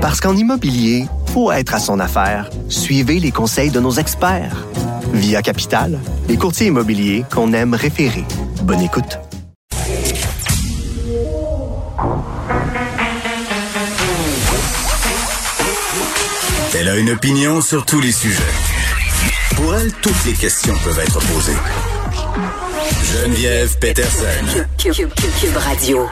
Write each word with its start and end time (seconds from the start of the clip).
Parce 0.00 0.18
qu'en 0.20 0.34
immobilier, 0.34 1.04
faut 1.34 1.52
être 1.52 1.74
à 1.74 1.78
son 1.78 2.00
affaire. 2.00 2.48
Suivez 2.70 3.20
les 3.20 3.30
conseils 3.30 3.70
de 3.70 3.80
nos 3.80 3.92
experts. 3.92 4.66
Via 5.12 5.42
Capital, 5.42 5.98
les 6.26 6.38
courtiers 6.38 6.68
immobiliers 6.68 7.24
qu'on 7.30 7.52
aime 7.52 7.74
référer. 7.74 8.24
Bonne 8.62 8.80
écoute. 8.80 9.18
Elle 16.78 16.88
a 16.88 16.96
une 16.96 17.10
opinion 17.10 17.60
sur 17.60 17.84
tous 17.84 18.00
les 18.00 18.12
sujets. 18.12 18.42
Pour 19.54 19.74
elle, 19.74 19.92
toutes 20.00 20.24
les 20.24 20.32
questions 20.32 20.74
peuvent 20.82 20.98
être 20.98 21.18
posées. 21.18 21.58
Geneviève 23.04 23.78
Peterson. 23.78 24.64
Cube, 24.78 25.56
Radio. 25.56 26.08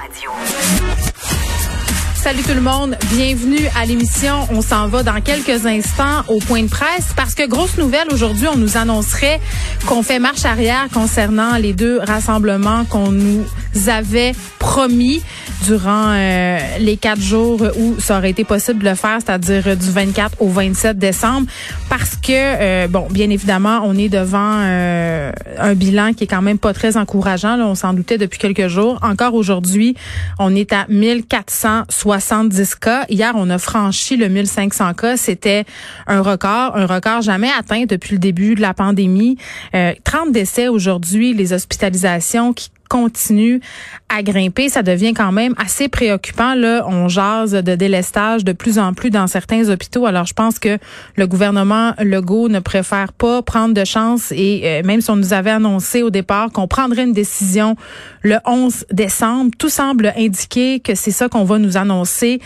Salut 2.23 2.43
tout 2.43 2.55
le 2.55 2.61
monde, 2.61 2.98
bienvenue 3.11 3.67
à 3.75 3.87
l'émission. 3.87 4.47
On 4.51 4.61
s'en 4.61 4.89
va 4.89 5.03
dans 5.03 5.21
quelques 5.21 5.67
instants 5.67 6.23
au 6.29 6.39
point 6.39 6.63
de 6.63 6.69
presse 6.69 7.13
parce 7.17 7.35
que 7.35 7.47
grosse 7.47 7.79
nouvelle 7.79 8.09
aujourd'hui, 8.13 8.47
on 8.53 8.57
nous 8.57 8.77
annoncerait 8.77 9.41
qu'on 9.87 10.03
fait 10.03 10.19
marche 10.19 10.45
arrière 10.45 10.89
concernant 10.93 11.57
les 11.57 11.73
deux 11.73 12.01
rassemblements 12.01 12.85
qu'on 12.85 13.11
nous 13.11 13.45
avait 13.87 14.33
promis 14.59 15.23
durant 15.67 16.13
euh, 16.13 16.59
les 16.79 16.97
quatre 16.97 17.21
jours 17.21 17.63
où 17.79 17.99
ça 17.99 18.19
aurait 18.19 18.31
été 18.31 18.45
possible 18.45 18.81
de 18.83 18.89
le 18.89 18.95
faire, 18.95 19.19
c'est-à-dire 19.25 19.77
du 19.77 19.91
24 19.91 20.41
au 20.41 20.49
27 20.49 20.99
décembre, 20.99 21.47
parce 21.89 22.17
que 22.17 22.33
euh, 22.33 22.89
bon, 22.89 23.07
bien 23.11 23.31
évidemment, 23.31 23.81
on 23.85 23.97
est 23.97 24.09
devant 24.09 24.61
euh, 24.61 25.33
un 25.59 25.75
bilan 25.75 26.13
qui 26.13 26.25
est 26.25 26.27
quand 26.27 26.43
même 26.43 26.59
pas 26.59 26.73
très 26.73 26.97
encourageant. 26.97 27.59
On 27.61 27.75
s'en 27.75 27.93
doutait 27.93 28.19
depuis 28.19 28.39
quelques 28.39 28.69
jours. 28.69 28.99
Encore 29.03 29.35
aujourd'hui, 29.35 29.95
on 30.39 30.55
est 30.55 30.73
à 30.73 30.87
1470 30.89 32.75
cas. 32.77 32.98
Hier, 33.09 33.33
on 33.35 33.51
a 33.51 33.59
franchi 33.59 34.17
le 34.17 34.29
1500 34.29 34.95
cas. 34.95 35.17
C'était 35.17 35.65
un 36.07 36.21
record, 36.21 36.77
un 36.77 36.87
record 36.87 37.23
jamais 37.23 37.51
atteint 37.59 37.85
depuis 37.87 38.15
le 38.15 38.19
début 38.19 38.55
de 38.55 38.61
la 38.61 38.75
pandémie. 38.75 39.37
30 39.73 40.33
décès 40.33 40.69
aujourd'hui, 40.69 41.35
les 41.35 41.53
hospitalisations 41.53 42.53
qui 42.53 42.71
continue 42.89 43.61
à 44.09 44.23
grimper, 44.23 44.69
ça 44.69 44.83
devient 44.83 45.13
quand 45.13 45.33
même 45.33 45.55
assez 45.59 45.89
préoccupant. 45.89 46.55
Là, 46.55 46.85
on 46.89 47.09
jase 47.09 47.53
de 47.53 47.75
délestage 47.75 48.45
de 48.45 48.53
plus 48.53 48.79
en 48.79 48.95
plus 48.95 49.11
dans 49.11 49.27
certains 49.27 49.69
hôpitaux. 49.69 50.07
Alors, 50.07 50.25
je 50.25 50.33
pense 50.33 50.59
que 50.59 50.79
le 51.17 51.27
gouvernement 51.27 51.93
Legault 51.99 52.49
ne 52.49 52.61
préfère 52.61 53.13
pas 53.13 53.43
prendre 53.43 53.75
de 53.75 53.85
chance 53.85 54.33
et 54.33 54.63
euh, 54.65 54.83
même 54.85 55.01
si 55.01 55.11
on 55.11 55.17
nous 55.17 55.33
avait 55.33 55.51
annoncé 55.51 56.03
au 56.03 56.11
départ 56.11 56.51
qu'on 56.51 56.67
prendrait 56.67 57.05
une 57.05 57.13
décision 57.13 57.77
le 58.23 58.39
11 58.47 58.87
décembre, 58.91 59.51
tout 59.59 59.69
semble 59.69 60.13
indiquer 60.17 60.81
que 60.81 60.95
c'est 60.95 61.11
ça 61.11 61.29
qu'on 61.29 61.45
va 61.45 61.59
nous 61.59 61.77
annoncer 61.77 62.41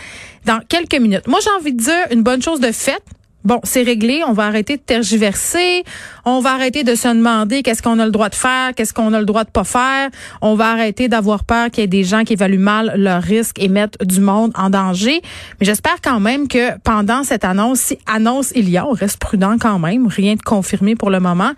dans 0.45 0.59
quelques 0.67 0.99
minutes. 0.99 1.27
Moi, 1.27 1.39
j'ai 1.43 1.51
envie 1.59 1.73
de 1.73 1.81
dire 1.81 2.07
une 2.11 2.23
bonne 2.23 2.41
chose 2.41 2.59
de 2.59 2.71
faite 2.71 3.03
Bon, 3.43 3.59
c'est 3.65 3.83
réglé, 3.83 4.21
on 4.25 4.31
va 4.31 4.45
arrêter 4.45 4.77
de 4.77 4.81
tergiverser, 4.81 5.83
on 6.23 6.39
va 6.39 6.53
arrêter 6.53 6.85
de 6.85 6.95
se 6.95 7.09
demander 7.09 7.61
qu'est-ce 7.61 7.81
qu'on 7.81 7.99
a 7.99 8.05
le 8.05 8.11
droit 8.11 8.29
de 8.29 8.35
faire, 8.35 8.73
qu'est-ce 8.73 8.93
qu'on 8.93 9.11
a 9.11 9.19
le 9.19 9.25
droit 9.25 9.43
de 9.43 9.49
pas 9.49 9.65
faire, 9.65 10.09
on 10.41 10.55
va 10.55 10.71
arrêter 10.71 11.09
d'avoir 11.09 11.43
peur 11.43 11.69
qu'il 11.69 11.81
y 11.81 11.83
ait 11.83 11.87
des 11.87 12.05
gens 12.05 12.23
qui 12.23 12.33
évaluent 12.33 12.57
mal 12.57 12.93
leurs 12.95 13.21
risques 13.21 13.61
et 13.61 13.67
mettent 13.67 14.01
du 14.05 14.21
monde 14.21 14.53
en 14.55 14.69
danger. 14.69 15.21
Mais 15.59 15.65
j'espère 15.65 15.97
quand 16.01 16.21
même 16.21 16.47
que 16.47 16.79
pendant 16.85 17.25
cette 17.25 17.43
annonce, 17.43 17.81
si 17.81 17.99
annonce 18.05 18.53
il 18.55 18.69
y 18.69 18.77
a, 18.77 18.87
on 18.87 18.93
reste 18.93 19.17
prudent 19.17 19.57
quand 19.59 19.77
même, 19.77 20.07
rien 20.07 20.35
de 20.35 20.41
confirmé 20.41 20.95
pour 20.95 21.09
le 21.09 21.19
moment, 21.19 21.51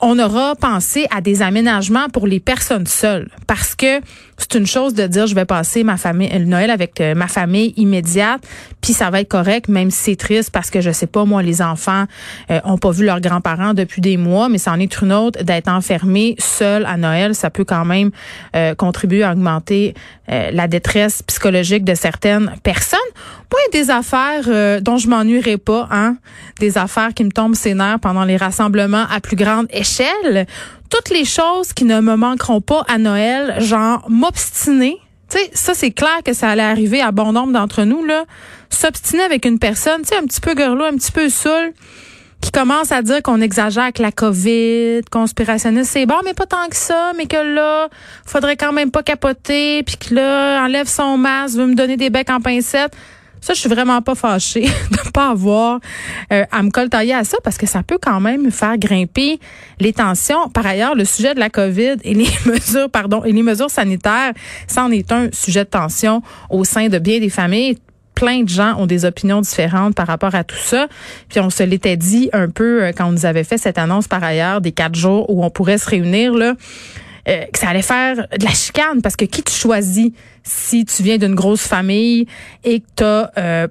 on 0.00 0.18
aura 0.18 0.56
pensé 0.56 1.06
à 1.14 1.20
des 1.20 1.42
aménagements 1.42 2.08
pour 2.08 2.26
les 2.26 2.40
personnes 2.40 2.86
seules 2.86 3.28
parce 3.46 3.76
que 3.76 4.00
c'est 4.40 4.58
une 4.58 4.66
chose 4.66 4.94
de 4.94 5.06
dire 5.06 5.26
je 5.26 5.34
vais 5.34 5.44
passer 5.44 5.84
ma 5.84 5.96
famille 5.96 6.30
Noël 6.46 6.70
avec 6.70 7.00
euh, 7.00 7.14
ma 7.14 7.28
famille 7.28 7.72
immédiate, 7.76 8.40
puis 8.80 8.92
ça 8.92 9.10
va 9.10 9.20
être 9.20 9.28
correct 9.28 9.68
même 9.68 9.90
si 9.90 10.02
c'est 10.02 10.16
triste 10.16 10.50
parce 10.50 10.70
que 10.70 10.80
je 10.80 10.90
sais 10.90 11.06
pas 11.06 11.24
moi 11.24 11.42
les 11.42 11.62
enfants 11.62 12.04
euh, 12.50 12.60
ont 12.64 12.78
pas 12.78 12.90
vu 12.90 13.04
leurs 13.04 13.20
grands-parents 13.20 13.74
depuis 13.74 14.00
des 14.00 14.16
mois, 14.16 14.48
mais 14.48 14.58
c'en 14.58 14.78
est 14.78 15.00
une 15.00 15.12
autre 15.12 15.42
d'être 15.42 15.68
enfermé 15.68 16.34
seul 16.38 16.84
à 16.86 16.96
Noël, 16.96 17.34
ça 17.34 17.50
peut 17.50 17.64
quand 17.64 17.84
même 17.84 18.10
euh, 18.56 18.74
contribuer 18.74 19.22
à 19.22 19.32
augmenter 19.32 19.94
la 20.28 20.68
détresse 20.68 21.24
psychologique 21.24 21.82
de 21.82 21.96
certaines 21.96 22.52
personnes. 22.62 23.00
Moi, 23.50 23.60
des 23.72 23.90
affaires 23.90 24.80
dont 24.80 24.96
je 24.96 25.08
m'ennuierai 25.08 25.58
pas, 25.58 25.88
hein, 25.90 26.16
des 26.60 26.78
affaires 26.78 27.14
qui 27.14 27.24
me 27.24 27.30
tombent 27.30 27.56
ses 27.56 27.74
nerfs 27.74 27.98
pendant 28.00 28.24
les 28.24 28.36
rassemblements 28.36 29.06
à 29.10 29.20
plus 29.20 29.36
grande 29.36 29.66
échelle 29.70 30.46
toutes 30.90 31.10
les 31.10 31.24
choses 31.24 31.72
qui 31.72 31.84
ne 31.84 32.00
me 32.00 32.16
manqueront 32.16 32.60
pas 32.60 32.84
à 32.88 32.98
Noël, 32.98 33.54
genre 33.60 34.04
m'obstiner. 34.08 34.98
Tu 35.30 35.38
sais, 35.38 35.50
ça 35.54 35.74
c'est 35.74 35.92
clair 35.92 36.18
que 36.24 36.32
ça 36.32 36.50
allait 36.50 36.62
arriver 36.62 37.00
à 37.00 37.12
bon 37.12 37.32
nombre 37.32 37.52
d'entre 37.52 37.84
nous 37.84 38.04
là, 38.04 38.24
s'obstiner 38.68 39.22
avec 39.22 39.44
une 39.44 39.60
personne, 39.60 40.02
tu 40.02 40.08
sais 40.08 40.16
un 40.16 40.24
petit 40.24 40.40
peu 40.40 40.54
girlo, 40.56 40.84
un 40.84 40.96
petit 40.96 41.12
peu 41.12 41.28
saoul 41.28 41.72
qui 42.40 42.50
commence 42.50 42.90
à 42.90 43.02
dire 43.02 43.22
qu'on 43.22 43.40
exagère 43.40 43.82
avec 43.84 43.98
la 43.98 44.12
COVID, 44.12 45.02
conspirationniste, 45.10 45.90
c'est 45.90 46.06
bon, 46.06 46.16
mais 46.24 46.32
pas 46.32 46.46
tant 46.46 46.68
que 46.70 46.76
ça, 46.76 47.12
mais 47.16 47.26
que 47.26 47.36
là, 47.36 47.88
faudrait 48.24 48.56
quand 48.56 48.72
même 48.72 48.90
pas 48.90 49.02
capoter, 49.02 49.82
puis 49.82 49.96
que 49.98 50.14
là, 50.14 50.64
enlève 50.64 50.88
son 50.88 51.18
masque, 51.18 51.56
veut 51.56 51.66
me 51.66 51.74
donner 51.74 51.98
des 51.98 52.08
becs 52.08 52.30
en 52.30 52.40
pincette. 52.40 52.92
Ça, 53.40 53.54
je 53.54 53.60
suis 53.60 53.68
vraiment 53.68 54.02
pas 54.02 54.14
fâchée 54.14 54.62
de 54.90 55.10
pas 55.10 55.30
avoir 55.30 55.80
euh, 56.32 56.44
à 56.50 56.62
me 56.62 56.70
coltailler 56.70 57.14
à 57.14 57.24
ça 57.24 57.38
parce 57.42 57.58
que 57.58 57.66
ça 57.66 57.82
peut 57.82 57.98
quand 58.00 58.20
même 58.20 58.50
faire 58.50 58.76
grimper 58.78 59.40
les 59.78 59.92
tensions. 59.92 60.48
Par 60.50 60.66
ailleurs, 60.66 60.94
le 60.94 61.04
sujet 61.04 61.34
de 61.34 61.40
la 61.40 61.50
COVID 61.50 61.96
et 62.04 62.14
les 62.14 62.28
mesures, 62.46 62.90
pardon, 62.90 63.24
et 63.24 63.32
les 63.32 63.42
mesures 63.42 63.70
sanitaires, 63.70 64.32
ça 64.66 64.84
en 64.84 64.90
est 64.90 65.10
un 65.12 65.28
sujet 65.32 65.64
de 65.64 65.70
tension 65.70 66.22
au 66.50 66.64
sein 66.64 66.88
de 66.88 66.98
bien 66.98 67.18
des 67.18 67.30
familles 67.30 67.78
plein 68.20 68.42
de 68.42 68.50
gens 68.50 68.74
ont 68.76 68.84
des 68.84 69.06
opinions 69.06 69.40
différentes 69.40 69.94
par 69.94 70.06
rapport 70.06 70.34
à 70.34 70.44
tout 70.44 70.58
ça. 70.62 70.88
Puis 71.30 71.40
on 71.40 71.48
se 71.48 71.62
l'était 71.62 71.96
dit 71.96 72.28
un 72.34 72.50
peu 72.50 72.82
euh, 72.82 72.92
quand 72.94 73.06
on 73.06 73.12
nous 73.12 73.24
avait 73.24 73.44
fait 73.44 73.56
cette 73.56 73.78
annonce 73.78 74.08
par 74.08 74.22
ailleurs 74.22 74.60
des 74.60 74.72
quatre 74.72 74.94
jours 74.94 75.30
où 75.30 75.42
on 75.42 75.48
pourrait 75.48 75.78
se 75.78 75.88
réunir 75.88 76.34
là. 76.34 76.54
Euh, 77.28 77.44
que 77.52 77.58
ça 77.58 77.68
allait 77.68 77.82
faire 77.82 78.16
de 78.16 78.44
la 78.44 78.52
chicane 78.52 79.02
parce 79.02 79.16
que 79.16 79.24
qui 79.24 79.42
tu 79.42 79.52
choisis 79.52 80.10
si 80.42 80.84
tu 80.84 81.02
viens 81.02 81.18
d'une 81.18 81.34
grosse 81.34 81.66
famille 81.66 82.26
et 82.64 82.80
que 82.80 82.86
tu 82.96 83.04
as 83.04 83.30
euh, 83.36 83.68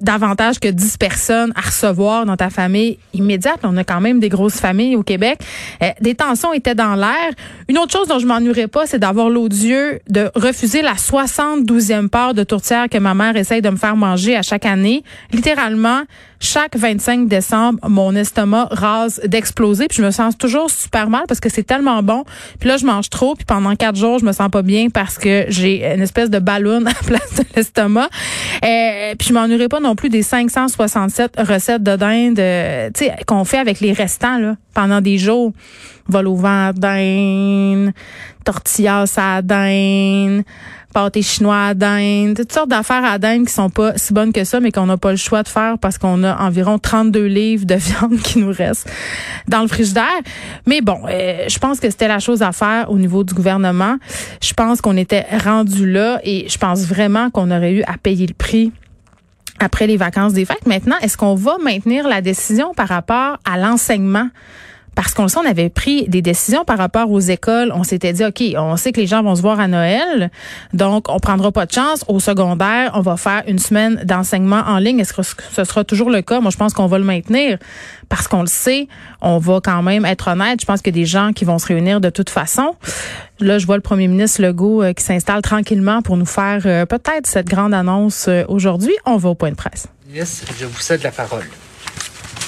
davantage 0.00 0.58
que 0.58 0.68
10 0.68 0.96
personnes 0.96 1.52
à 1.56 1.62
recevoir 1.62 2.26
dans 2.26 2.36
ta 2.36 2.50
famille 2.50 2.98
immédiate? 3.14 3.60
On 3.62 3.76
a 3.76 3.84
quand 3.84 4.00
même 4.00 4.20
des 4.20 4.28
grosses 4.28 4.60
familles 4.60 4.96
au 4.96 5.02
Québec. 5.02 5.38
Euh, 5.82 5.88
des 6.00 6.14
tensions 6.14 6.52
étaient 6.52 6.74
dans 6.74 6.94
l'air. 6.94 7.32
Une 7.68 7.78
autre 7.78 7.92
chose 7.92 8.08
dont 8.08 8.18
je 8.18 8.26
m'ennuierais 8.26 8.68
pas, 8.68 8.86
c'est 8.86 8.98
d'avoir 8.98 9.30
l'odieux 9.30 10.00
de 10.08 10.30
refuser 10.34 10.82
la 10.82 10.94
72e 10.94 12.08
part 12.08 12.34
de 12.34 12.44
tourtière 12.44 12.88
que 12.88 12.98
ma 12.98 13.14
mère 13.14 13.36
essaye 13.36 13.62
de 13.62 13.70
me 13.70 13.76
faire 13.76 13.96
manger 13.96 14.36
à 14.36 14.42
chaque 14.42 14.66
année. 14.66 15.02
Littéralement, 15.32 16.02
chaque 16.42 16.76
25 16.76 17.28
décembre, 17.28 17.78
mon 17.88 18.14
estomac 18.16 18.66
rase 18.72 19.20
d'exploser. 19.24 19.86
Puis 19.86 19.98
je 19.98 20.02
me 20.02 20.10
sens 20.10 20.36
toujours 20.36 20.70
super 20.70 21.08
mal 21.08 21.22
parce 21.28 21.38
que 21.38 21.48
c'est 21.48 21.62
tellement 21.62 22.02
bon. 22.02 22.24
Puis 22.58 22.68
là, 22.68 22.76
je 22.76 22.84
mange 22.84 23.08
trop. 23.10 23.36
Puis 23.36 23.44
pendant 23.44 23.74
quatre 23.76 23.96
jours, 23.96 24.18
je 24.18 24.24
me 24.24 24.32
sens 24.32 24.50
pas 24.50 24.62
bien 24.62 24.88
parce 24.90 25.18
que 25.18 25.44
j'ai 25.48 25.86
une 25.94 26.02
espèce 26.02 26.30
de 26.30 26.40
ballon 26.40 26.80
à 26.86 26.90
la 26.90 26.94
place 26.94 27.34
de 27.36 27.44
l'estomac. 27.54 28.08
Euh, 28.64 29.14
puis 29.16 29.28
je 29.28 29.32
m'ennuierais 29.32 29.68
pas 29.68 29.80
non 29.80 29.94
plus 29.94 30.08
des 30.08 30.22
567 30.22 31.36
recettes 31.38 31.82
de 31.82 31.94
dinde 31.94 32.40
euh, 32.40 32.90
qu'on 33.26 33.44
fait 33.44 33.58
avec 33.58 33.78
les 33.78 33.92
restants 33.92 34.38
là, 34.38 34.56
pendant 34.74 35.00
des 35.00 35.18
jours. 35.18 35.52
Vol 36.08 36.26
au 36.26 36.34
vent 36.34 36.72
dinde, 36.74 37.92
tortillas 38.44 39.14
à 39.16 39.40
dinde, 39.40 40.42
pâté 40.92 41.22
chinois 41.22 41.66
à 41.66 41.74
dinde, 41.74 42.36
toutes 42.36 42.52
sortes 42.52 42.68
d'affaires 42.68 43.04
à 43.04 43.18
dinde 43.18 43.46
qui 43.46 43.52
sont 43.52 43.70
pas 43.70 43.96
si 43.96 44.12
bonnes 44.12 44.32
que 44.32 44.44
ça, 44.44 44.60
mais 44.60 44.70
qu'on 44.70 44.86
n'a 44.86 44.96
pas 44.96 45.10
le 45.10 45.16
choix 45.16 45.42
de 45.42 45.48
faire 45.48 45.78
parce 45.78 45.98
qu'on 45.98 46.22
a 46.22 46.36
environ 46.42 46.78
32 46.78 47.24
livres 47.24 47.66
de 47.66 47.74
viande 47.76 48.18
qui 48.18 48.38
nous 48.38 48.52
restent 48.52 48.88
dans 49.48 49.62
le 49.62 49.68
frigidaire. 49.68 50.04
Mais 50.66 50.80
bon, 50.80 51.00
euh, 51.08 51.44
je 51.48 51.58
pense 51.58 51.80
que 51.80 51.90
c'était 51.90 52.08
la 52.08 52.18
chose 52.18 52.42
à 52.42 52.52
faire 52.52 52.90
au 52.90 52.98
niveau 52.98 53.24
du 53.24 53.34
gouvernement. 53.34 53.96
Je 54.42 54.54
pense 54.54 54.80
qu'on 54.80 54.96
était 54.96 55.26
rendu 55.44 55.90
là 55.90 56.20
et 56.24 56.48
je 56.48 56.58
pense 56.58 56.80
vraiment 56.80 57.30
qu'on 57.30 57.50
aurait 57.50 57.72
eu 57.72 57.82
à 57.82 57.98
payer 58.00 58.26
le 58.26 58.34
prix 58.34 58.72
après 59.58 59.86
les 59.86 59.96
vacances 59.96 60.32
des 60.32 60.44
fêtes. 60.44 60.66
Maintenant, 60.66 60.96
est-ce 61.02 61.16
qu'on 61.16 61.34
va 61.34 61.56
maintenir 61.62 62.08
la 62.08 62.20
décision 62.20 62.74
par 62.74 62.88
rapport 62.88 63.38
à 63.44 63.58
l'enseignement? 63.58 64.28
Parce 64.94 65.14
qu'on 65.14 65.22
le 65.22 65.28
sait, 65.28 65.38
on 65.38 65.48
avait 65.48 65.70
pris 65.70 66.06
des 66.08 66.20
décisions 66.20 66.64
par 66.64 66.76
rapport 66.76 67.10
aux 67.10 67.20
écoles. 67.20 67.72
On 67.74 67.82
s'était 67.82 68.12
dit, 68.12 68.24
OK, 68.24 68.42
on 68.56 68.76
sait 68.76 68.92
que 68.92 69.00
les 69.00 69.06
gens 69.06 69.22
vont 69.22 69.34
se 69.34 69.42
voir 69.42 69.58
à 69.58 69.68
Noël, 69.68 70.30
donc 70.74 71.08
on 71.08 71.18
prendra 71.18 71.50
pas 71.50 71.66
de 71.66 71.72
chance. 71.72 72.04
Au 72.08 72.20
secondaire, 72.20 72.92
on 72.94 73.00
va 73.00 73.16
faire 73.16 73.42
une 73.46 73.58
semaine 73.58 74.02
d'enseignement 74.04 74.62
en 74.66 74.78
ligne. 74.78 75.00
Est-ce 75.00 75.14
que 75.14 75.22
ce 75.22 75.64
sera 75.64 75.84
toujours 75.84 76.10
le 76.10 76.20
cas? 76.20 76.40
Moi, 76.40 76.50
je 76.50 76.56
pense 76.56 76.74
qu'on 76.74 76.86
va 76.86 76.98
le 76.98 77.04
maintenir 77.04 77.58
parce 78.08 78.28
qu'on 78.28 78.42
le 78.42 78.46
sait. 78.46 78.88
On 79.22 79.38
va 79.38 79.60
quand 79.64 79.82
même 79.82 80.04
être 80.04 80.28
honnête. 80.28 80.60
Je 80.60 80.66
pense 80.66 80.82
qu'il 80.82 80.94
y 80.94 81.00
a 81.00 81.02
des 81.02 81.06
gens 81.06 81.32
qui 81.32 81.46
vont 81.46 81.58
se 81.58 81.66
réunir 81.66 82.00
de 82.00 82.10
toute 82.10 82.28
façon. 82.28 82.76
Là, 83.40 83.58
je 83.58 83.66
vois 83.66 83.76
le 83.76 83.82
premier 83.82 84.08
ministre 84.08 84.42
Legault 84.42 84.82
euh, 84.82 84.92
qui 84.92 85.02
s'installe 85.02 85.42
tranquillement 85.42 86.02
pour 86.02 86.16
nous 86.16 86.26
faire 86.26 86.62
euh, 86.66 86.86
peut-être 86.86 87.26
cette 87.26 87.48
grande 87.48 87.74
annonce 87.74 88.26
euh, 88.28 88.44
aujourd'hui. 88.48 88.94
On 89.06 89.16
va 89.16 89.30
au 89.30 89.34
point 89.34 89.50
de 89.50 89.56
presse. 89.56 89.86
Ministre, 90.06 90.52
je 90.58 90.66
vous 90.66 90.80
cède 90.80 91.02
la 91.02 91.10
parole. 91.10 91.46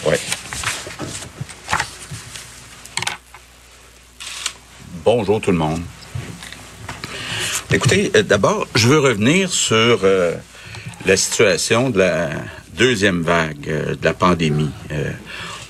Oui. 0.06 0.17
Bonjour 5.05 5.39
tout 5.39 5.51
le 5.53 5.59
monde. 5.59 5.83
Écoutez, 7.71 8.11
euh, 8.17 8.23
d'abord, 8.23 8.67
je 8.75 8.89
veux 8.89 9.01
revenir 9.01 9.51
sur 9.51 10.01
euh, 10.03 10.35
la 11.05 11.19
situation 11.19 11.91
de 11.91 11.99
la 11.99 12.31
deuxième 12.79 13.21
vague 13.21 13.69
euh, 13.69 13.97
de 13.97 14.03
la 14.03 14.15
pandémie. 14.15 14.71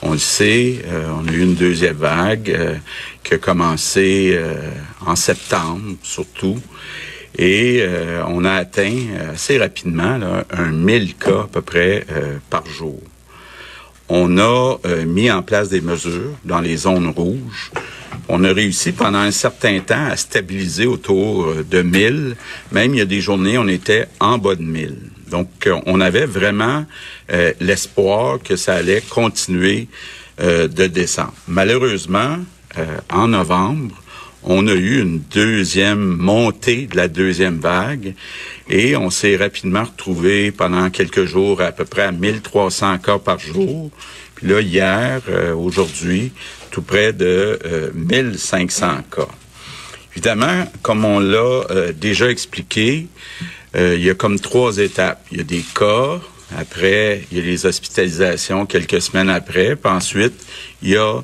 On 0.03 0.13
le 0.13 0.19
sait, 0.19 0.85
on 1.19 1.27
a 1.27 1.33
eu 1.33 1.41
une 1.41 1.55
deuxième 1.55 1.97
vague 1.97 2.79
qui 3.25 3.35
a 3.35 3.39
commencé 3.39 4.39
en 5.07 5.17
septembre 5.17 5.97
surtout. 6.03 6.61
Et 7.39 7.83
on 8.29 8.45
a 8.45 8.53
atteint 8.53 9.07
assez 9.33 9.57
rapidement 9.57 10.21
un 10.51 10.71
1000 10.73 11.17
cas 11.17 11.45
à 11.45 11.49
peu 11.51 11.63
près 11.63 12.07
par 12.51 12.67
jour. 12.67 13.01
On 14.09 14.39
a 14.39 14.77
mis 15.07 15.31
en 15.31 15.43
place 15.43 15.71
des 15.71 15.81
mesures 15.81 16.33
dans 16.45 16.61
les 16.61 16.77
zones 16.77 17.09
rouges 17.09 17.71
on 18.29 18.43
a 18.45 18.53
réussi 18.53 18.93
pendant 18.93 19.19
un 19.19 19.31
certain 19.31 19.81
temps 19.81 20.07
à 20.07 20.17
stabiliser 20.17 20.87
autour 20.87 21.47
euh, 21.47 21.65
de 21.69 21.83
1000. 21.83 22.37
Même 22.73 22.95
il 22.95 22.99
y 22.99 23.01
a 23.01 23.07
des 23.07 23.21
journées, 23.21 23.59
on 23.59 23.69
était 23.69 24.07
en 24.21 24.39
bas 24.39 24.55
de 24.55 24.63
1000. 24.63 24.97
Donc, 25.31 25.49
euh, 25.67 25.79
on 25.87 26.01
avait 26.01 26.27
vraiment 26.27 26.87
euh, 27.33 27.53
l'espoir 27.61 28.39
que 28.43 28.57
ça 28.57 28.75
allait 28.75 29.03
continuer 29.03 29.89
de 30.37 30.87
descendre. 30.89 31.33
Malheureusement, 31.47 32.39
en 33.09 33.29
novembre, 33.29 33.95
on 34.43 34.67
a 34.67 34.73
eu 34.73 35.01
une 35.01 35.21
deuxième 35.33 36.01
montée 36.01 36.89
de 36.89 36.97
la 36.97 37.07
deuxième 37.07 37.61
vague 37.61 38.17
et 38.69 38.97
on 38.97 39.11
s'est 39.11 39.37
rapidement 39.37 39.85
retrouvé 39.85 40.51
pendant 40.51 40.91
quelques 40.91 41.25
jours 41.25 41.61
à 41.61 41.73
peu 41.73 41.85
près 41.85 42.03
à 42.03 42.13
1300 42.13 42.99
cas 42.99 43.19
par 43.19 43.39
jour. 43.39 43.91
Puis 44.35 44.49
là, 44.49 44.61
hier, 44.61 45.21
aujourd'hui, 45.57 46.33
tout 46.75 46.83
près 46.83 47.13
de 47.13 47.93
1500 47.95 48.87
euh, 48.87 48.97
cas. 49.15 49.29
Évidemment, 50.13 50.67
comme 50.83 51.05
on 51.05 51.21
l'a 51.21 51.39
euh, 51.71 51.93
déjà 51.93 52.29
expliqué, 52.29 53.07
euh, 53.77 53.95
il 53.97 54.05
y 54.05 54.11
a 54.11 54.15
comme 54.15 54.41
trois 54.41 54.79
étapes. 54.79 55.25
Il 55.31 55.39
y 55.39 55.41
a 55.41 55.45
des 55.45 55.63
cas, 55.73 56.21
après, 56.59 57.23
il 57.31 57.39
y 57.39 57.41
a 57.41 57.45
les 57.45 57.65
hospitalisations 57.65 58.67
quelques 58.67 59.01
semaines 59.01 59.31
après, 59.31 59.77
puis 59.77 59.93
ensuite, 59.93 60.35
il 60.83 60.91
y 60.91 60.97
a 60.97 61.23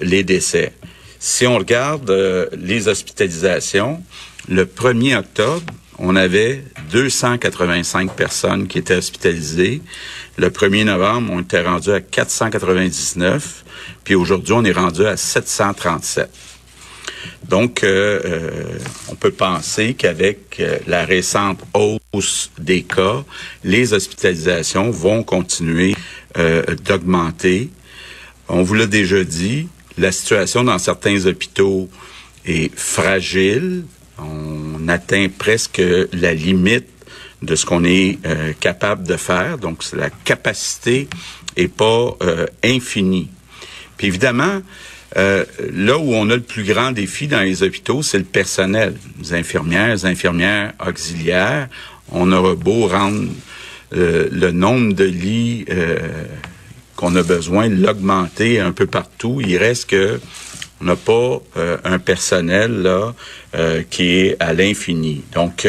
les 0.00 0.24
décès. 0.24 0.72
Si 1.18 1.46
on 1.46 1.58
regarde 1.58 2.10
les 2.56 2.88
hospitalisations, 2.88 4.02
le 4.48 4.64
1er 4.64 5.18
octobre, 5.18 5.72
on 5.98 6.16
avait 6.16 6.62
285 6.90 8.14
personnes 8.14 8.68
qui 8.68 8.78
étaient 8.78 8.96
hospitalisées. 8.96 9.82
Le 10.36 10.50
1er 10.50 10.84
novembre, 10.84 11.32
on 11.32 11.40
était 11.40 11.62
rendu 11.62 11.90
à 11.90 12.00
499. 12.00 13.64
Puis 14.04 14.14
aujourd'hui, 14.14 14.52
on 14.52 14.64
est 14.64 14.72
rendu 14.72 15.04
à 15.06 15.16
737. 15.16 16.30
Donc, 17.48 17.82
euh, 17.82 18.20
euh, 18.24 18.78
on 19.10 19.14
peut 19.14 19.30
penser 19.30 19.94
qu'avec 19.94 20.60
euh, 20.60 20.78
la 20.86 21.04
récente 21.04 21.60
hausse 21.74 22.50
des 22.58 22.82
cas, 22.82 23.24
les 23.64 23.92
hospitalisations 23.92 24.90
vont 24.90 25.22
continuer 25.22 25.94
d'augmenter. 26.84 27.68
On 28.48 28.62
vous 28.62 28.74
l'a 28.74 28.86
déjà 28.86 29.24
dit, 29.24 29.66
la 29.96 30.12
situation 30.12 30.62
dans 30.62 30.78
certains 30.78 31.26
hôpitaux 31.26 31.88
est 32.46 32.72
fragile. 32.78 33.82
On 34.18 34.88
atteint 34.88 35.28
presque 35.36 35.82
la 36.12 36.34
limite 36.34 36.86
de 37.42 37.54
ce 37.54 37.64
qu'on 37.66 37.84
est 37.84 38.18
capable 38.58 39.06
de 39.06 39.16
faire. 39.16 39.58
Donc, 39.58 39.84
la 39.92 40.10
capacité 40.10 41.08
est 41.56 41.68
pas 41.68 42.16
infinie. 42.64 43.28
Puis 43.96 44.06
évidemment, 44.06 44.62
euh, 45.16 45.44
là 45.72 45.98
où 45.98 46.14
on 46.14 46.28
a 46.30 46.36
le 46.36 46.42
plus 46.42 46.64
grand 46.64 46.92
défi 46.92 47.28
dans 47.28 47.40
les 47.40 47.62
hôpitaux, 47.62 48.02
c'est 48.02 48.18
le 48.18 48.24
personnel. 48.24 48.94
Les 49.20 49.34
infirmières, 49.34 49.88
les 49.88 50.06
infirmières 50.06 50.72
auxiliaires. 50.86 51.68
On 52.12 52.30
aura 52.32 52.54
beau 52.54 52.86
rendre 52.86 53.28
euh, 53.96 54.28
le 54.30 54.52
nombre 54.52 54.92
de 54.92 55.04
lits 55.04 55.64
euh, 55.70 55.98
qu'on 56.96 57.14
a 57.16 57.22
besoin, 57.22 57.68
l'augmenter 57.68 58.60
un 58.60 58.72
peu 58.72 58.86
partout. 58.86 59.40
Il 59.44 59.56
reste 59.56 59.90
que 59.90 60.20
on 60.80 60.84
n'a 60.84 60.96
pas 60.96 61.40
un 61.84 61.98
personnel 61.98 62.82
là 62.82 63.14
qui 63.90 64.10
est 64.10 64.36
à 64.40 64.52
l'infini. 64.52 65.22
Donc, 65.32 65.66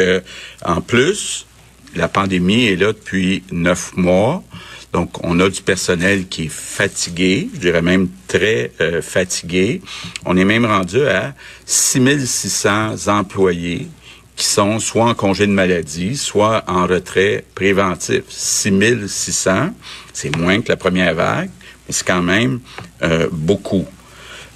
en 0.63 0.81
plus, 0.81 1.47
la 1.95 2.07
pandémie 2.07 2.65
est 2.65 2.75
là 2.75 2.87
depuis 2.87 3.43
neuf 3.51 3.95
mois. 3.95 4.43
Donc, 4.91 5.23
on 5.23 5.39
a 5.39 5.49
du 5.49 5.61
personnel 5.61 6.27
qui 6.27 6.45
est 6.45 6.51
fatigué, 6.51 7.49
je 7.53 7.59
dirais 7.59 7.81
même 7.81 8.09
très 8.27 8.71
euh, 8.81 9.01
fatigué. 9.01 9.81
On 10.25 10.35
est 10.35 10.45
même 10.45 10.65
rendu 10.65 11.01
à 11.07 11.35
6600 11.65 13.07
employés 13.07 13.87
qui 14.35 14.45
sont 14.45 14.79
soit 14.79 15.05
en 15.05 15.13
congé 15.13 15.45
de 15.45 15.51
maladie, 15.51 16.17
soit 16.17 16.63
en 16.67 16.87
retrait 16.87 17.43
préventif. 17.53 18.23
6600, 18.29 19.75
c'est 20.13 20.35
moins 20.37 20.61
que 20.61 20.69
la 20.69 20.77
première 20.77 21.13
vague, 21.13 21.49
mais 21.87 21.93
c'est 21.93 22.07
quand 22.07 22.23
même 22.23 22.59
euh, 23.03 23.27
beaucoup. 23.31 23.85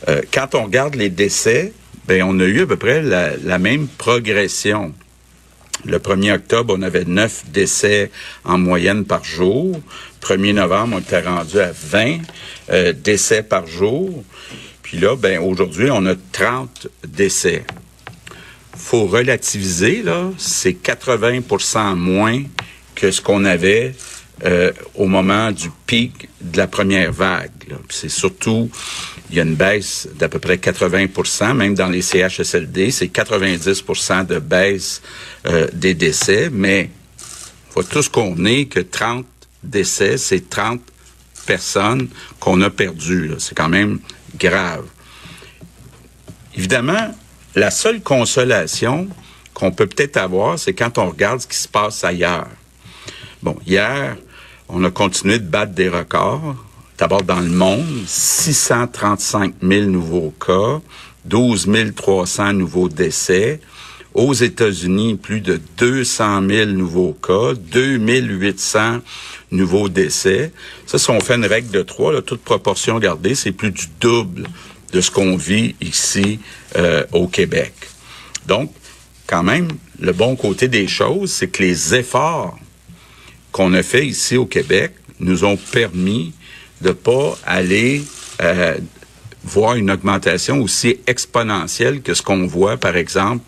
Euh, 0.08 0.22
quand 0.34 0.56
on 0.56 0.64
regarde 0.64 0.96
les 0.96 1.10
décès, 1.10 1.74
ben 2.08 2.24
on 2.24 2.40
a 2.40 2.44
eu 2.44 2.62
à 2.62 2.68
peu 2.68 2.76
près 2.76 3.02
la, 3.02 3.58
même 3.60 3.88
progression. 3.88 4.94
Le 5.86 6.00
1er 6.00 6.36
octobre, 6.36 6.76
on 6.78 6.82
avait 6.82 7.06
9 7.06 7.46
décès 7.50 8.12
en 8.44 8.58
moyenne 8.58 9.06
par 9.06 9.24
jour. 9.24 9.80
1er 10.22 10.54
novembre, 10.54 10.98
on 10.98 11.00
était 11.00 11.22
rendu 11.22 11.60
à 11.60 11.72
20 11.72 12.20
euh, 12.70 12.94
décès 12.94 13.44
par 13.44 13.68
jour. 13.68 14.24
Puis 14.82 14.98
là, 14.98 15.16
ben 15.16 15.40
aujourd'hui, 15.40 15.90
on 15.92 16.06
a 16.06 16.16
30 16.32 16.88
décès. 17.08 17.66
Faut 18.76 19.06
relativiser, 19.06 20.02
là, 20.04 20.32
c'est 20.38 20.72
80% 20.72 21.96
moins 21.96 22.44
que 22.96 23.12
ce 23.12 23.22
qu'on 23.22 23.46
avait 23.46 23.96
euh, 24.46 24.72
au 24.96 25.06
moment 25.06 25.52
du 25.52 25.70
pic 25.86 26.28
de 26.42 26.58
la 26.58 26.68
première 26.68 27.12
vague. 27.12 27.52
C'est 27.90 28.10
surtout, 28.10 28.70
il 29.34 29.38
y 29.38 29.40
a 29.40 29.44
une 29.44 29.56
baisse 29.56 30.08
d'à 30.20 30.30
peu 30.30 30.38
près 30.38 30.58
80% 30.58 31.56
même 31.56 31.74
dans 31.74 31.88
les 31.88 32.04
CHSLD, 32.04 32.92
c'est 32.92 33.08
90% 33.08 34.28
de 34.28 34.38
baisse 34.38 35.02
euh, 35.48 35.68
des 35.74 35.96
décès, 35.96 36.52
mais 36.52 36.92
faut 37.72 37.82
tous 37.82 38.10
convenir 38.10 38.70
que 38.70 38.80
30 38.80 39.26
décès, 39.64 40.18
c'est 40.18 40.48
30 40.52 40.80
personnes 41.48 42.10
qu'on 42.40 42.62
a 42.62 42.70
perdues. 42.70 43.32
C'est 43.40 43.56
quand 43.56 43.70
même 43.70 44.02
grave. 44.38 44.86
Évidemment, 46.56 47.16
la 47.56 47.72
seule 47.72 48.02
consolation 48.02 49.08
qu'on 49.56 49.72
peut 49.72 49.88
peut-être 49.88 50.18
avoir, 50.18 50.60
c'est 50.60 50.76
quand 50.76 51.00
on 51.00 51.10
regarde 51.10 51.42
ce 51.42 51.48
qui 51.48 51.58
se 51.58 51.68
passe 51.68 52.04
ailleurs. 52.04 52.50
Bon, 53.42 53.58
hier, 53.66 54.16
on 54.70 54.84
a 54.84 54.92
continué 54.92 55.40
de 55.40 55.48
battre 55.48 55.74
des 55.74 55.90
records. 55.90 56.56
D'abord 56.98 57.24
dans 57.24 57.40
le 57.40 57.50
monde, 57.50 58.04
635 58.06 59.56
000 59.64 59.86
nouveaux 59.88 60.34
cas, 60.40 60.80
12 61.26 61.68
300 61.96 62.54
nouveaux 62.54 62.90
décès. 62.90 63.60
Aux 64.14 64.34
États-Unis, 64.34 65.16
plus 65.16 65.42
de 65.42 65.60
200 65.78 66.48
000 66.48 66.70
nouveaux 66.72 67.14
cas, 67.14 67.54
2800 67.56 69.00
nouveaux 69.50 69.90
décès. 69.90 70.52
Ça, 70.86 71.00
si 71.00 71.10
on 71.10 71.20
fait 71.20 71.34
une 71.34 71.48
règle 71.48 71.72
de 71.72 71.82
trois, 71.82 72.14
là, 72.14 72.22
toute 72.22 72.42
proportion 72.44 73.00
gardée, 73.00 73.34
c'est 73.34 73.52
plus 73.52 73.72
du 73.72 73.88
double 74.00 74.48
de 74.92 75.02
ce 75.02 75.10
qu'on 75.10 75.36
vit 75.36 75.76
ici 75.82 76.40
euh, 76.76 77.04
au 77.12 77.28
Québec. 77.28 77.74
Donc, 78.46 78.72
quand 79.26 79.42
même, 79.42 79.68
le 80.00 80.12
bon 80.14 80.36
côté 80.36 80.68
des 80.68 80.88
choses, 80.88 81.32
c'est 81.32 81.48
que 81.48 81.64
les 81.64 81.96
efforts 81.96 82.60
qu'on 83.52 83.74
a 83.74 83.82
fait 83.82 84.06
ici 84.06 84.38
au 84.38 84.46
Québec 84.46 84.94
nous 85.20 85.44
ont 85.44 85.58
permis 85.58 86.34
de 86.84 86.92
pas 86.92 87.38
aller 87.46 88.04
euh, 88.42 88.78
voir 89.44 89.76
une 89.76 89.90
augmentation 89.90 90.62
aussi 90.62 91.00
exponentielle 91.08 92.02
que 92.02 92.14
ce 92.14 92.22
qu'on 92.22 92.46
voit, 92.46 92.78
par 92.78 92.96
exemple, 92.96 93.44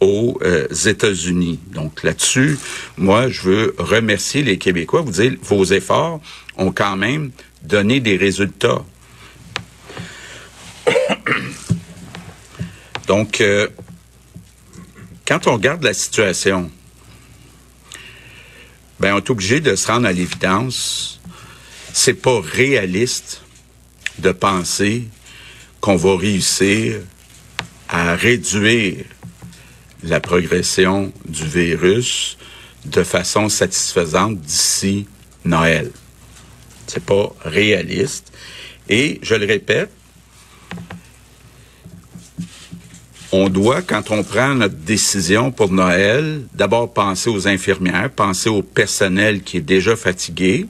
aux 0.00 0.38
euh, 0.42 0.66
États-Unis. 0.86 1.58
Donc 1.72 2.02
là-dessus, 2.02 2.58
moi, 2.96 3.28
je 3.28 3.42
veux 3.42 3.74
remercier 3.78 4.42
les 4.42 4.58
Québécois, 4.58 5.02
vous 5.02 5.12
dire, 5.12 5.34
vos 5.42 5.64
efforts 5.64 6.20
ont 6.56 6.72
quand 6.72 6.96
même 6.96 7.30
donné 7.62 8.00
des 8.00 8.16
résultats. 8.16 8.84
Donc, 13.06 13.40
euh, 13.40 13.68
quand 15.26 15.46
on 15.46 15.54
regarde 15.54 15.82
la 15.82 15.94
situation, 15.94 16.70
ben, 19.00 19.14
on 19.14 19.18
est 19.18 19.30
obligé 19.30 19.60
de 19.60 19.76
se 19.76 19.86
rendre 19.86 20.06
à 20.06 20.12
l'évidence. 20.12 21.17
C'est 21.92 22.14
pas 22.14 22.40
réaliste 22.40 23.42
de 24.18 24.32
penser 24.32 25.04
qu'on 25.80 25.96
va 25.96 26.16
réussir 26.16 27.00
à 27.88 28.14
réduire 28.14 29.04
la 30.02 30.20
progression 30.20 31.12
du 31.26 31.44
virus 31.44 32.36
de 32.84 33.02
façon 33.02 33.48
satisfaisante 33.48 34.38
d'ici 34.40 35.06
Noël. 35.44 35.90
C'est 36.86 37.04
pas 37.04 37.34
réaliste. 37.44 38.32
Et 38.88 39.18
je 39.22 39.34
le 39.34 39.46
répète, 39.46 39.90
on 43.30 43.50
doit, 43.50 43.82
quand 43.82 44.10
on 44.10 44.22
prend 44.22 44.54
notre 44.54 44.76
décision 44.76 45.50
pour 45.50 45.70
Noël, 45.70 46.42
d'abord 46.54 46.92
penser 46.92 47.28
aux 47.28 47.46
infirmières, 47.46 48.10
penser 48.10 48.48
au 48.48 48.62
personnel 48.62 49.42
qui 49.42 49.58
est 49.58 49.62
déjà 49.62 49.96
fatigué. 49.96 50.66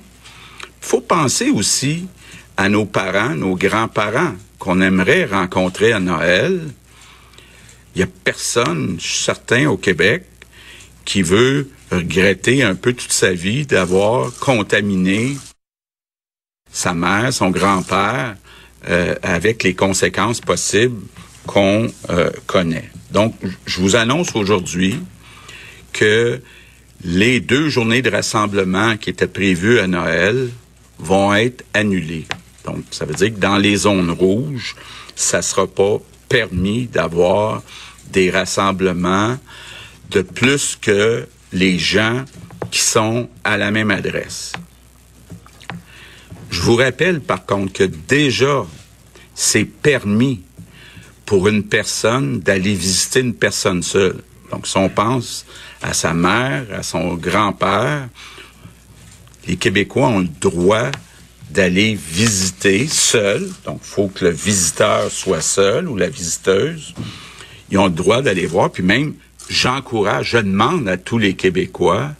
Faut 0.80 1.00
penser 1.00 1.50
aussi 1.50 2.06
à 2.56 2.68
nos 2.68 2.86
parents, 2.86 3.34
nos 3.34 3.56
grands-parents 3.56 4.34
qu'on 4.58 4.80
aimerait 4.80 5.24
rencontrer 5.24 5.92
à 5.92 6.00
Noël. 6.00 6.60
Il 7.94 8.00
y 8.00 8.02
a 8.02 8.08
personne, 8.24 8.96
je 9.00 9.06
suis 9.06 9.24
certain, 9.24 9.68
au 9.68 9.76
Québec, 9.76 10.24
qui 11.04 11.22
veut 11.22 11.70
regretter 11.90 12.62
un 12.62 12.74
peu 12.74 12.92
toute 12.92 13.12
sa 13.12 13.32
vie 13.32 13.64
d'avoir 13.64 14.32
contaminé 14.38 15.36
sa 16.70 16.94
mère, 16.94 17.32
son 17.32 17.50
grand-père, 17.50 18.36
euh, 18.88 19.14
avec 19.22 19.62
les 19.62 19.74
conséquences 19.74 20.40
possibles 20.40 21.00
qu'on 21.46 21.90
euh, 22.10 22.30
connaît. 22.46 22.90
Donc, 23.10 23.34
je 23.66 23.80
vous 23.80 23.96
annonce 23.96 24.34
aujourd'hui 24.34 25.00
que 25.92 26.40
les 27.02 27.40
deux 27.40 27.68
journées 27.68 28.02
de 28.02 28.10
rassemblement 28.10 28.96
qui 28.96 29.10
étaient 29.10 29.26
prévues 29.26 29.78
à 29.78 29.86
Noël 29.86 30.50
vont 30.98 31.34
être 31.34 31.64
annulées. 31.74 32.26
Donc, 32.64 32.84
ça 32.90 33.04
veut 33.04 33.14
dire 33.14 33.32
que 33.34 33.38
dans 33.38 33.56
les 33.56 33.76
zones 33.76 34.10
rouges, 34.10 34.76
ça 35.14 35.42
sera 35.42 35.66
pas 35.66 35.98
permis 36.28 36.86
d'avoir 36.86 37.62
des 38.12 38.30
rassemblements 38.30 39.38
de 40.10 40.22
plus 40.22 40.76
que 40.80 41.26
les 41.52 41.78
gens 41.78 42.24
qui 42.70 42.80
sont 42.80 43.28
à 43.44 43.56
la 43.56 43.70
même 43.70 43.90
adresse. 43.90 44.52
Je 46.50 46.60
vous 46.62 46.76
rappelle 46.76 47.20
par 47.20 47.44
contre 47.44 47.72
que 47.72 47.84
déjà, 47.84 48.66
c'est 49.34 49.64
permis 49.64 50.42
pour 51.26 51.48
une 51.48 51.62
personne 51.62 52.40
d'aller 52.40 52.74
visiter 52.74 53.20
une 53.20 53.34
personne 53.34 53.82
seule. 53.82 54.22
Donc, 54.50 54.66
si 54.66 54.76
on 54.78 54.88
pense 54.88 55.44
à 55.82 55.92
sa 55.92 56.14
mère, 56.14 56.64
à 56.72 56.82
son 56.82 57.14
grand-père, 57.14 58.08
les 59.48 59.56
Québécois 59.56 60.08
ont 60.08 60.20
le 60.20 60.28
droit 60.28 60.90
d'aller 61.50 61.94
visiter 61.94 62.86
seul. 62.86 63.48
Donc, 63.64 63.80
il 63.82 63.88
faut 63.88 64.08
que 64.08 64.26
le 64.26 64.30
visiteur 64.30 65.10
soit 65.10 65.40
seul 65.40 65.88
ou 65.88 65.96
la 65.96 66.10
visiteuse. 66.10 66.94
Ils 67.70 67.78
ont 67.78 67.86
le 67.86 67.92
droit 67.92 68.20
d'aller 68.20 68.46
voir. 68.46 68.70
Puis 68.70 68.82
même, 68.82 69.14
j'encourage, 69.48 70.32
je 70.32 70.38
demande 70.38 70.86
à 70.86 70.98
tous 70.98 71.16
les 71.16 71.34
Québécois 71.34 72.10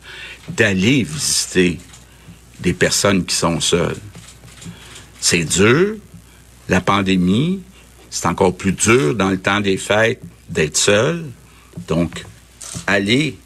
d'aller 0.49 1.03
visiter 1.03 1.79
des 2.61 2.73
personnes 2.73 3.27
qui 3.27 3.37
sont 3.37 3.61
seules. 3.61 3.99
C'est 5.21 5.45
dur, 5.45 5.97
la 6.71 6.81
pandémie, 6.81 7.61
c'est 8.09 8.27
encore 8.27 8.57
plus 8.57 8.73
dur 8.73 9.15
dans 9.15 9.29
le 9.29 9.39
temps 9.39 9.61
des 9.61 9.77
fêtes 9.77 10.23
d'être 10.49 10.79
seul. 10.79 11.27
Donc, 11.87 12.25
aller 12.87 13.37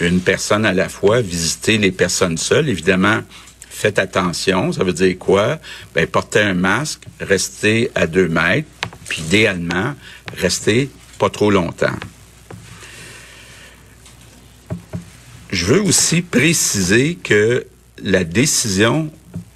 une 0.00 0.20
personne 0.20 0.66
à 0.66 0.72
la 0.72 0.88
fois, 0.88 1.20
visiter 1.20 1.78
les 1.78 1.92
personnes 1.92 2.36
seules, 2.36 2.68
évidemment, 2.68 3.20
faites 3.68 3.98
attention. 3.98 4.72
Ça 4.72 4.84
veut 4.84 4.92
dire 4.92 5.18
quoi? 5.18 5.58
Ben, 5.94 6.06
porter 6.06 6.40
un 6.40 6.54
masque, 6.54 7.02
rester 7.20 7.90
à 7.94 8.06
deux 8.06 8.28
mètres, 8.28 8.68
puis 9.08 9.22
idéalement, 9.22 9.94
rester 10.36 10.90
pas 11.18 11.30
trop 11.30 11.50
longtemps. 11.50 11.96
Je 15.50 15.64
veux 15.66 15.80
aussi 15.80 16.22
préciser 16.22 17.14
que 17.22 17.66
la 18.02 18.24
décision 18.24 19.10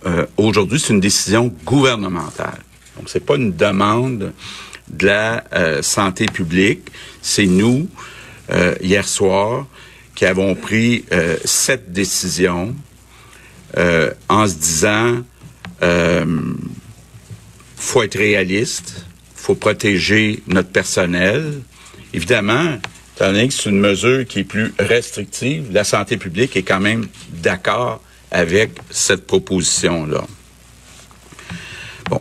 euh, 0.07 0.27
aujourd'hui, 0.37 0.81
c'est 0.81 0.93
une 0.93 1.01
décision 1.01 1.53
gouvernementale. 1.65 2.59
Donc, 2.97 3.09
c'est 3.09 3.25
pas 3.25 3.37
une 3.37 3.55
demande 3.55 4.33
de 4.89 5.07
la 5.07 5.45
euh, 5.53 5.83
santé 5.83 6.27
publique. 6.27 6.91
C'est 7.23 7.47
nous, 7.47 7.89
euh, 8.51 8.75
hier 8.81 9.07
soir, 9.07 9.67
qui 10.15 10.27
avons 10.27 10.55
pris 10.55 11.05
euh, 11.13 11.37
cette 11.45 11.93
décision 11.93 12.75
en 14.29 14.49
se 14.49 14.55
disant 14.55 15.23
faut 17.81 18.03
être 18.03 18.19
réaliste, 18.19 19.05
faut 19.35 19.55
protéger 19.55 20.43
notre 20.47 20.69
personnel. 20.69 21.61
Évidemment, 22.13 22.79
étant 23.17 23.33
donné 23.33 23.49
que 23.49 23.55
c'est 23.55 23.71
une 23.71 23.81
mesure 23.81 24.27
qui 24.27 24.41
est 24.41 24.45
plus 24.45 24.73
restrictive, 24.79 25.69
la 25.73 25.85
santé 25.85 26.17
publique 26.17 26.57
est 26.57 26.63
quand 26.63 26.81
même 26.81 27.09
d'accord 27.33 28.03
avec 28.31 28.73
cette 28.91 29.27
proposition-là. 29.27 30.25
Bon, 32.09 32.21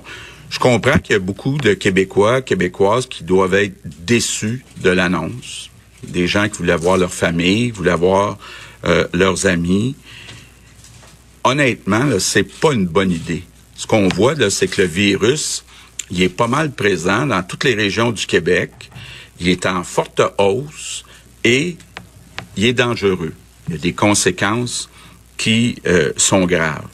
je 0.50 0.60
comprends 0.60 0.98
qu'il 0.98 1.14
y 1.14 1.16
a 1.16 1.20
beaucoup 1.20 1.58
de 1.58 1.74
Québécois, 1.74 2.42
Québécoises 2.42 3.06
qui 3.06 3.24
doivent 3.24 3.54
être 3.54 3.76
déçus 3.84 4.66
de 4.82 4.90
l'annonce. 4.90 5.69
Des 6.04 6.28
gens 6.28 6.48
qui 6.50 6.58
voulaient 6.60 6.76
voir 6.76 6.98
leur 6.98 7.14
famille, 7.14 7.72
voulaient 7.72 7.96
voir 7.96 8.38
euh, 8.86 9.08
leurs 9.14 9.46
amis. 9.46 9.96
Honnêtement, 11.44 12.20
c'est 12.20 12.44
pas 12.44 12.74
une 12.74 12.88
bonne 12.88 13.12
idée. 13.12 13.44
Ce 13.76 13.88
qu'on 13.88 14.08
voit, 14.08 14.36
c'est 14.50 14.68
que 14.68 14.82
le 14.82 14.88
virus, 14.88 15.64
il 16.12 16.22
est 16.22 16.30
pas 16.30 16.48
mal 16.48 16.72
présent 16.72 17.26
dans 17.26 17.44
toutes 17.44 17.64
les 17.64 17.76
régions 17.76 18.12
du 18.12 18.26
Québec. 18.26 18.72
Il 19.40 19.48
est 19.48 19.66
en 19.66 19.84
forte 19.84 20.22
hausse 20.38 21.06
et 21.44 21.78
il 22.58 22.66
est 22.66 22.74
dangereux. 22.74 23.34
Il 23.68 23.76
y 23.76 23.78
a 23.78 23.80
des 23.80 23.94
conséquences 23.94 24.90
qui 25.38 25.78
euh, 25.86 26.12
sont 26.18 26.46
graves. 26.46 26.88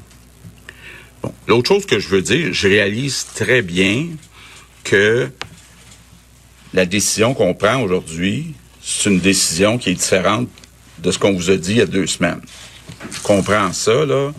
L'autre 1.47 1.69
chose 1.69 1.85
que 1.85 1.99
je 1.99 2.07
veux 2.07 2.21
dire, 2.21 2.53
je 2.53 2.67
réalise 2.67 3.25
très 3.33 3.61
bien 3.61 4.07
que 4.83 5.29
la 6.73 6.85
décision 6.85 7.33
qu'on 7.33 7.53
prend 7.53 7.81
aujourd'hui, 7.81 8.53
c'est 8.85 9.09
une 9.09 9.19
décision 9.19 9.79
qui 9.79 9.89
est 9.89 9.95
différente 9.95 10.47
de 10.99 11.11
ce 11.11 11.17
qu'on 11.17 11.33
vous 11.33 11.49
a 11.49 11.57
dit 11.57 11.71
il 11.71 11.77
y 11.77 11.81
a 11.81 11.87
deux 11.87 12.05
semaines. 12.05 12.41
Je 13.11 13.19
comprends 13.21 13.73
ça, 13.73 14.05
là. 14.05 14.31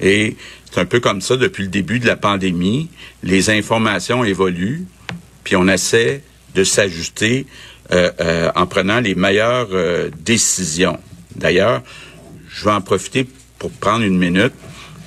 Et 0.00 0.36
c'est 0.70 0.80
un 0.80 0.84
peu 0.84 1.00
comme 1.00 1.20
ça 1.20 1.36
depuis 1.36 1.64
le 1.64 1.68
début 1.68 1.98
de 1.98 2.06
la 2.06 2.16
pandémie. 2.16 2.88
Les 3.24 3.50
informations 3.50 4.22
évoluent, 4.22 4.86
puis 5.42 5.56
on 5.56 5.66
essaie 5.66 6.22
de 6.54 6.62
s'ajuster 6.62 7.46
euh, 7.90 8.10
euh, 8.20 8.50
en 8.54 8.66
prenant 8.66 9.00
les 9.00 9.16
meilleures 9.16 9.68
euh, 9.72 10.10
décisions. 10.20 10.98
D'ailleurs, 11.34 11.82
je 12.48 12.64
vais 12.64 12.70
en 12.70 12.80
profiter 12.80 13.26
pour 13.58 13.70
prendre 13.72 14.04
une 14.04 14.18
minute 14.18 14.52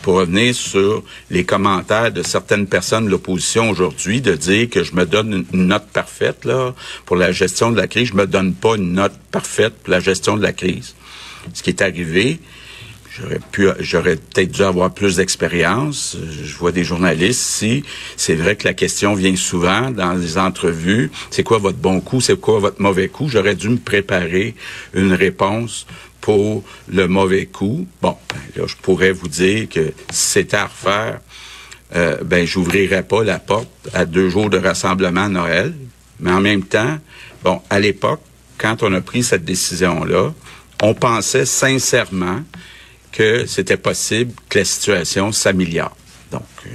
pour 0.02 0.16
revenir 0.16 0.54
sur 0.56 1.04
les 1.30 1.44
commentaires 1.44 2.12
de 2.12 2.24
certaines 2.24 2.68
personnes 2.68 3.06
de 3.06 3.12
l'opposition 3.12 3.70
aujourd'hui, 3.70 4.22
de 4.22 4.36
dire 4.36 4.70
que 4.70 4.84
je 4.84 4.96
me 4.96 5.06
donne 5.06 5.46
une 5.54 5.68
note 5.68 5.88
parfaite 5.94 6.46
là 6.46 6.74
pour 7.06 7.16
la 7.16 7.32
gestion 7.32 7.72
de 7.72 7.78
la 7.78 7.88
crise. 7.88 8.10
Je 8.10 8.16
me 8.16 8.28
donne 8.28 8.54
pas 8.54 8.76
une 8.76 8.94
note 8.94 9.14
parfaite 9.32 9.74
pour 9.84 9.92
la 9.92 10.00
gestion 10.00 10.38
de 10.38 10.42
la 10.42 10.54
crise. 10.54 10.96
Ce 11.54 11.64
qui 11.64 11.70
est 11.72 11.82
arrivé, 11.82 12.40
j'aurais 13.18 13.40
pu, 13.52 13.68
j'aurais 13.80 14.16
peut-être 14.16 14.52
dû 14.52 14.64
avoir 14.64 14.94
plus 14.94 15.18
d'expérience. 15.18 16.18
Je 16.44 16.56
vois 16.56 16.72
des 16.72 16.84
journalistes 16.84 17.42
ici. 17.42 17.84
C'est 18.18 18.36
vrai 18.36 18.56
que 18.56 18.68
la 18.68 18.74
question 18.74 19.14
vient 19.14 19.36
souvent 19.36 19.92
dans 19.92 20.14
les 20.14 20.38
entrevues. 20.38 21.12
C'est 21.30 21.44
quoi 21.44 21.58
votre 21.58 21.78
bon 21.78 22.00
coup? 22.00 22.22
C'est 22.22 22.40
quoi 22.40 22.60
votre 22.60 22.82
mauvais 22.82 23.08
coup? 23.08 23.28
J'aurais 23.30 23.56
dû 23.56 23.70
me 23.70 23.78
préparer 23.78 24.56
une 24.94 25.14
réponse 25.14 25.86
pour 26.22 26.64
le 26.88 27.08
mauvais 27.08 27.48
coup. 27.48 27.88
Bon, 28.02 28.16
ben, 28.30 28.40
là, 28.56 28.68
je 28.68 28.76
pourrais 28.76 29.12
vous 29.12 29.28
dire 29.28 29.68
que 29.68 29.92
si 30.12 30.28
c'était 30.32 30.58
à 30.58 30.66
refaire, 30.68 31.20
euh, 31.96 32.18
ben, 32.24 32.46
j'ouvrirais 32.46 33.04
pas 33.04 33.24
la 33.24 33.40
porte 33.40 33.68
à 33.94 34.06
deux 34.06 34.30
jours 34.30 34.50
de 34.50 34.58
rassemblement 34.58 35.26
à 35.26 35.30
Noël. 35.30 35.74
Mais 36.20 36.32
en 36.32 36.40
même 36.40 36.64
temps, 36.64 37.00
bon, 37.44 37.62
à 37.70 37.80
l'époque, 37.80 38.22
quand 38.58 38.84
on 38.84 38.94
a 38.94 39.02
pris 39.02 39.24
cette 39.24 39.44
décision-là, 39.44 40.34
on 40.84 40.94
pensait 40.94 41.46
sincèrement 41.46 42.42
que 43.12 43.46
c'était 43.46 43.78
possible 43.78 44.34
que 44.48 44.60
la 44.60 44.66
situation 44.66 45.32
s'améliore. 45.32 45.96
Donc, 46.32 46.44
euh, 46.66 46.70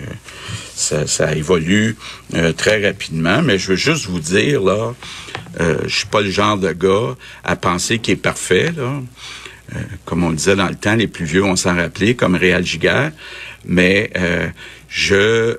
ça, 0.75 1.07
ça, 1.07 1.35
évolue 1.35 1.97
euh, 2.35 2.53
très 2.53 2.87
rapidement, 2.87 3.41
mais 3.41 3.59
je 3.59 3.69
veux 3.69 3.77
juste 3.77 4.07
vous 4.07 4.21
dire, 4.21 4.63
là, 4.63 4.95
euh, 5.61 5.79
je 5.87 5.97
suis 5.97 6.07
pas 6.07 6.21
le 6.21 6.31
genre 6.31 6.59
de 6.59 6.73
gars 6.73 7.17
à 7.45 7.57
penser 7.57 7.99
qu'il 7.99 8.15
est 8.15 8.17
parfait, 8.17 8.73
là. 8.77 9.01
Euh, 9.75 9.81
comme 10.05 10.23
on 10.23 10.31
disait 10.31 10.55
dans 10.55 10.69
le 10.69 10.77
temps, 10.77 10.95
les 10.95 11.09
plus 11.09 11.25
vieux 11.25 11.41
vont 11.41 11.57
s'en 11.57 11.75
rappeler, 11.75 12.15
comme 12.15 12.37
Réal 12.37 12.65
Giguère, 12.65 13.11
mais 13.65 14.11
euh, 14.17 14.47
je 14.89 15.57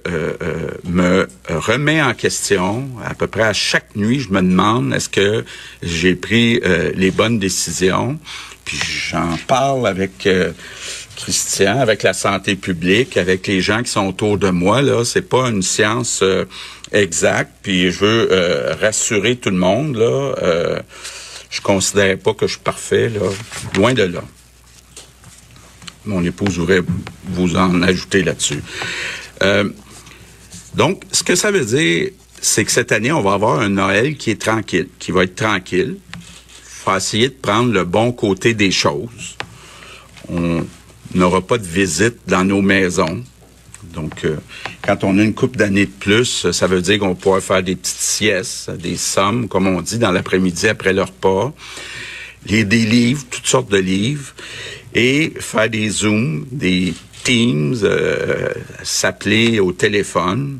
me 0.85 1.27
remets 1.49 2.01
en 2.01 2.13
question 2.13 2.87
à 3.03 3.13
peu 3.13 3.27
près 3.27 3.43
à 3.43 3.51
chaque 3.51 3.97
nuit. 3.97 4.21
Je 4.21 4.29
me 4.29 4.41
demande 4.41 4.93
est-ce 4.93 5.09
que 5.09 5.43
j'ai 5.83 6.15
pris 6.15 6.61
les 6.95 7.11
bonnes 7.11 7.37
décisions? 7.37 8.17
Puis 8.63 8.79
j'en 9.11 9.37
parle 9.47 9.85
avec 9.85 10.25
Christian, 11.17 11.79
avec 11.79 12.03
la 12.03 12.13
santé 12.13 12.55
publique, 12.55 13.17
avec 13.17 13.47
les 13.47 13.59
gens 13.59 13.81
qui 13.81 13.91
sont 13.91 14.07
autour 14.07 14.37
de 14.37 14.49
moi. 14.49 14.81
Là, 14.81 15.03
c'est 15.03 15.27
pas 15.27 15.49
une 15.49 15.63
science 15.63 16.21
euh, 16.21 16.45
exacte. 16.91 17.51
Puis 17.61 17.91
je 17.91 17.99
veux 17.99 18.29
euh, 18.31 18.75
rassurer 18.79 19.35
tout 19.35 19.49
le 19.49 19.57
monde. 19.57 19.95
Là, 19.95 20.35
euh, 20.41 20.81
je 21.49 21.61
considère 21.61 22.17
pas 22.17 22.33
que 22.33 22.47
je 22.47 22.53
suis 22.53 22.61
parfait. 22.61 23.09
Là, 23.09 23.21
loin 23.75 23.93
de 23.93 24.03
là. 24.03 24.23
Mon 26.05 26.23
épouse 26.23 26.57
voudrait 26.57 26.83
vous 27.25 27.55
en 27.57 27.81
ajouter 27.81 28.23
là-dessus. 28.23 28.63
donc, 30.73 31.03
ce 31.11 31.23
que 31.23 31.35
ça 31.35 31.51
veut 31.51 31.65
dire 31.65 32.11
c'est 32.41 32.65
que 32.65 32.71
cette 32.71 32.91
année, 32.91 33.11
on 33.11 33.21
va 33.21 33.33
avoir 33.33 33.59
un 33.59 33.69
Noël 33.69 34.15
qui 34.15 34.31
est 34.31 34.41
tranquille, 34.41 34.89
qui 34.99 35.11
va 35.11 35.23
être 35.23 35.35
tranquille. 35.35 35.97
faut 36.63 36.95
essayer 36.95 37.29
de 37.29 37.33
prendre 37.33 37.73
le 37.73 37.83
bon 37.83 38.11
côté 38.11 38.53
des 38.53 38.71
choses. 38.71 39.35
On 40.29 40.65
n'aura 41.13 41.41
pas 41.41 41.57
de 41.57 41.65
visite 41.65 42.17
dans 42.27 42.43
nos 42.43 42.61
maisons. 42.61 43.23
Donc, 43.97 44.25
euh, 44.25 44.35
quand 44.83 45.03
on 45.03 45.17
a 45.17 45.23
une 45.23 45.33
coupe 45.33 45.57
d'années 45.57 45.87
de 45.87 45.91
plus, 45.91 46.51
ça 46.51 46.67
veut 46.67 46.81
dire 46.81 46.99
qu'on 46.99 47.15
pourra 47.15 47.41
faire 47.41 47.63
des 47.63 47.75
petites 47.75 47.97
siestes, 47.97 48.69
des 48.69 48.95
sommes, 48.95 49.47
comme 49.47 49.65
on 49.65 49.81
dit, 49.81 49.97
dans 49.97 50.11
l'après-midi 50.11 50.67
après 50.67 50.93
leur 50.93 51.07
repas. 51.07 51.51
Lire 52.45 52.67
des 52.67 52.85
livres, 52.85 53.23
toutes 53.31 53.47
sortes 53.47 53.71
de 53.71 53.77
livres, 53.77 54.35
et 54.93 55.33
faire 55.39 55.67
des 55.67 55.89
Zooms, 55.89 56.45
des 56.51 56.93
Teams, 57.23 57.75
euh, 57.81 58.53
s'appeler 58.83 59.59
au 59.59 59.71
téléphone. 59.71 60.59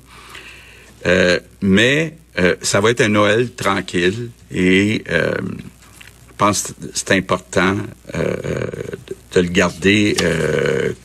Euh, 1.05 1.39
mais 1.61 2.17
ça 2.61 2.81
va 2.81 2.91
être 2.91 3.01
un 3.01 3.09
Noël 3.09 3.51
tranquille 3.53 4.29
et 4.51 5.03
je 5.07 6.35
pense 6.37 6.61
que 6.63 6.73
c'est 6.93 7.11
important 7.13 7.75
de 8.13 9.39
le 9.39 9.49
garder 9.49 10.15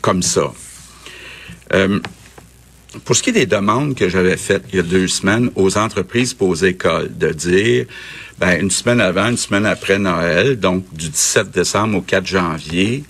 comme 0.03 0.23
ça. 0.23 0.53
Pour 3.05 3.17
ce 3.17 3.23
qui 3.23 3.31
est 3.31 3.35
des 3.35 3.47
demandes 3.47 3.95
que 3.95 4.09
j'avais 4.09 4.37
faites 4.37 4.65
il 4.73 4.77
y 4.77 4.79
a 4.79 4.83
deux 4.83 5.09
semaines 5.09 5.51
aux 5.55 5.79
entreprises 5.79 6.37
et 6.39 6.45
aux 6.45 6.55
écoles, 6.55 7.11
de 7.17 7.31
dire, 7.31 7.87
ben, 8.39 8.61
une 8.61 8.71
semaine 8.71 9.01
avant, 9.01 9.29
une 9.29 9.37
semaine 9.37 9.67
après 9.67 9.99
Noël, 9.99 10.59
donc 10.59 10.85
du 10.95 11.09
17 11.09 11.51
décembre 11.51 11.99
au 11.99 12.01
4 12.03 12.27
janvier, 12.27 13.05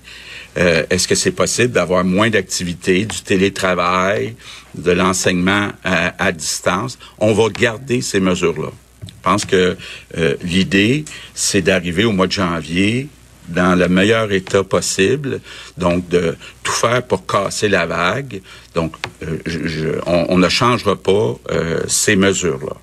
euh, 0.57 0.83
est-ce 0.89 1.07
que 1.07 1.15
c'est 1.15 1.31
possible 1.31 1.73
d'avoir 1.73 2.03
moins 2.03 2.29
d'activités, 2.29 3.05
du 3.05 3.21
télétravail, 3.21 4.35
de 4.75 4.91
l'enseignement 4.91 5.69
à, 5.83 6.31
distance? 6.31 6.99
On 7.17 7.33
va 7.33 7.49
garder 7.49 8.01
ces 8.01 8.19
mesures-là. 8.19 8.69
Je 9.07 9.13
pense 9.23 9.45
que 9.45 9.75
euh, 10.17 10.35
l'idée, 10.43 11.05
c'est 11.33 11.61
d'arriver 11.61 12.05
au 12.05 12.11
mois 12.11 12.27
de 12.27 12.31
janvier 12.31 13.07
dans 13.49 13.77
le 13.77 13.87
meilleur 13.87 14.31
état 14.31 14.63
possible, 14.63 15.41
donc 15.77 16.07
de 16.09 16.35
tout 16.63 16.71
faire 16.71 17.05
pour 17.05 17.25
casser 17.25 17.69
la 17.69 17.85
vague. 17.85 18.41
Donc, 18.73 18.95
euh, 19.23 19.99
on, 20.05 20.37
ne 20.37 20.49
changera 20.49 20.95
pas 20.95 21.35
euh, 21.51 21.81
ces 21.87 22.15
mesures-là. 22.15 22.75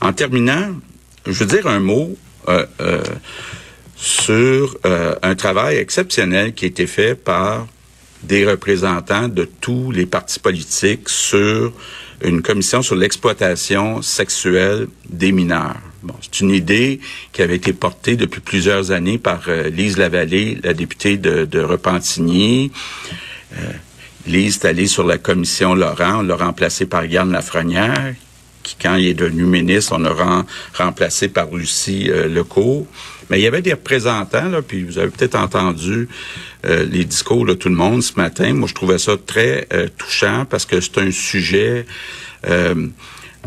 En 0.00 0.12
terminant, 0.12 0.72
je 1.26 1.32
veux 1.32 1.46
dire 1.46 1.66
un 1.66 1.80
mot 1.80 2.16
euh, 2.48 2.66
sur 3.94 4.76
un 5.22 5.34
travail 5.36 5.76
exceptionnel 5.76 6.54
qui 6.54 6.64
a 6.64 6.68
été 6.68 6.88
fait 6.88 7.14
par 7.14 7.68
des 8.24 8.44
représentants 8.44 9.28
de 9.28 9.48
tous 9.60 9.92
les 9.92 10.06
partis 10.06 10.40
politiques 10.40 11.08
sur 11.08 11.72
une 12.24 12.42
commission 12.42 12.82
sur 12.82 12.96
l'exploitation 12.96 14.02
sexuelle 14.02 14.88
des 15.08 15.30
mineurs. 15.30 15.91
C'est 16.20 16.40
une 16.40 16.50
idée 16.50 17.00
qui 17.32 17.42
avait 17.42 17.56
été 17.56 17.72
portée 17.72 18.16
depuis 18.16 18.40
plusieurs 18.40 18.90
années 18.90 19.18
par 19.18 19.42
euh, 19.48 19.70
Lise 19.70 19.98
Lavallée, 19.98 20.58
la 20.62 20.74
députée 20.74 21.16
de, 21.16 21.44
de 21.44 21.60
Repentigny. 21.60 22.72
Euh, 23.56 23.72
Lise 24.26 24.58
est 24.58 24.66
allée 24.66 24.86
sur 24.86 25.04
la 25.06 25.18
commission 25.18 25.74
Laurent, 25.74 26.20
on 26.20 26.22
l'a 26.22 26.36
remplacée 26.36 26.86
par 26.86 27.04
Yann 27.04 27.30
Lafrenière, 27.32 28.14
qui, 28.62 28.76
quand 28.80 28.94
il 28.94 29.08
est 29.08 29.14
devenu 29.14 29.44
ministre, 29.44 29.94
on 29.96 29.98
l'a 29.98 30.44
remplacé 30.74 31.28
par 31.28 31.52
Lucie 31.52 32.08
euh, 32.10 32.28
Lecourt. 32.28 32.86
Mais 33.30 33.40
il 33.40 33.42
y 33.42 33.46
avait 33.46 33.62
des 33.62 33.72
représentants, 33.72 34.48
là, 34.48 34.62
puis 34.62 34.84
vous 34.84 34.98
avez 34.98 35.08
peut-être 35.08 35.36
entendu 35.36 36.08
euh, 36.66 36.84
les 36.84 37.04
discours 37.04 37.46
de 37.46 37.54
tout 37.54 37.68
le 37.68 37.74
monde 37.74 38.02
ce 38.02 38.14
matin. 38.16 38.52
Moi, 38.52 38.68
je 38.68 38.74
trouvais 38.74 38.98
ça 38.98 39.16
très 39.16 39.66
touchant 39.96 40.44
parce 40.48 40.66
que 40.66 40.80
c'est 40.80 40.98
un 40.98 41.10
sujet 41.10 41.86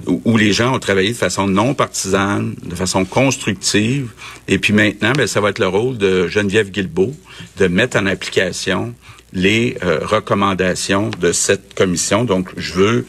où 0.07 0.37
les 0.37 0.53
gens 0.53 0.75
ont 0.75 0.79
travaillé 0.79 1.09
de 1.11 1.17
façon 1.17 1.47
non 1.47 1.73
partisane, 1.73 2.55
de 2.63 2.75
façon 2.75 3.05
constructive. 3.05 4.09
Et 4.47 4.59
puis 4.59 4.73
maintenant, 4.73 5.13
ben, 5.13 5.27
ça 5.27 5.41
va 5.41 5.49
être 5.49 5.59
le 5.59 5.67
rôle 5.67 5.97
de 5.97 6.27
Geneviève 6.27 6.69
Guilbeault 6.69 7.15
de 7.57 7.67
mettre 7.67 7.97
en 7.97 8.05
application 8.05 8.93
les 9.33 9.77
euh, 9.83 9.99
recommandations 10.01 11.09
de 11.19 11.31
cette 11.31 11.73
commission. 11.73 12.23
Donc, 12.23 12.49
je 12.57 12.73
veux 12.73 13.05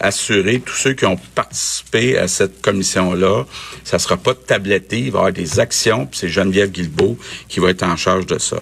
assurer 0.00 0.60
tous 0.60 0.74
ceux 0.74 0.92
qui 0.92 1.06
ont 1.06 1.18
participé 1.34 2.18
à 2.18 2.28
cette 2.28 2.60
commission-là, 2.60 3.44
ça 3.84 3.98
sera 3.98 4.16
pas 4.16 4.34
tabletté, 4.34 4.98
il 4.98 5.10
va 5.10 5.18
y 5.18 5.20
avoir 5.20 5.32
des 5.32 5.58
actions, 5.58 6.06
puis 6.06 6.18
c'est 6.18 6.28
Geneviève 6.28 6.70
Guilbeault 6.70 7.16
qui 7.48 7.60
va 7.60 7.70
être 7.70 7.82
en 7.82 7.96
charge 7.96 8.26
de 8.26 8.38
ça. 8.38 8.60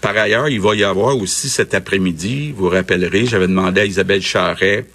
Par 0.00 0.16
ailleurs, 0.16 0.48
il 0.48 0.60
va 0.60 0.74
y 0.74 0.84
avoir 0.84 1.16
aussi 1.16 1.48
cet 1.48 1.74
après-midi, 1.74 2.52
vous 2.52 2.64
vous 2.64 2.70
rappellerez, 2.70 3.26
j'avais 3.26 3.48
demandé 3.48 3.80
à 3.80 3.84
Isabelle 3.84 4.22
Charret 4.22 4.86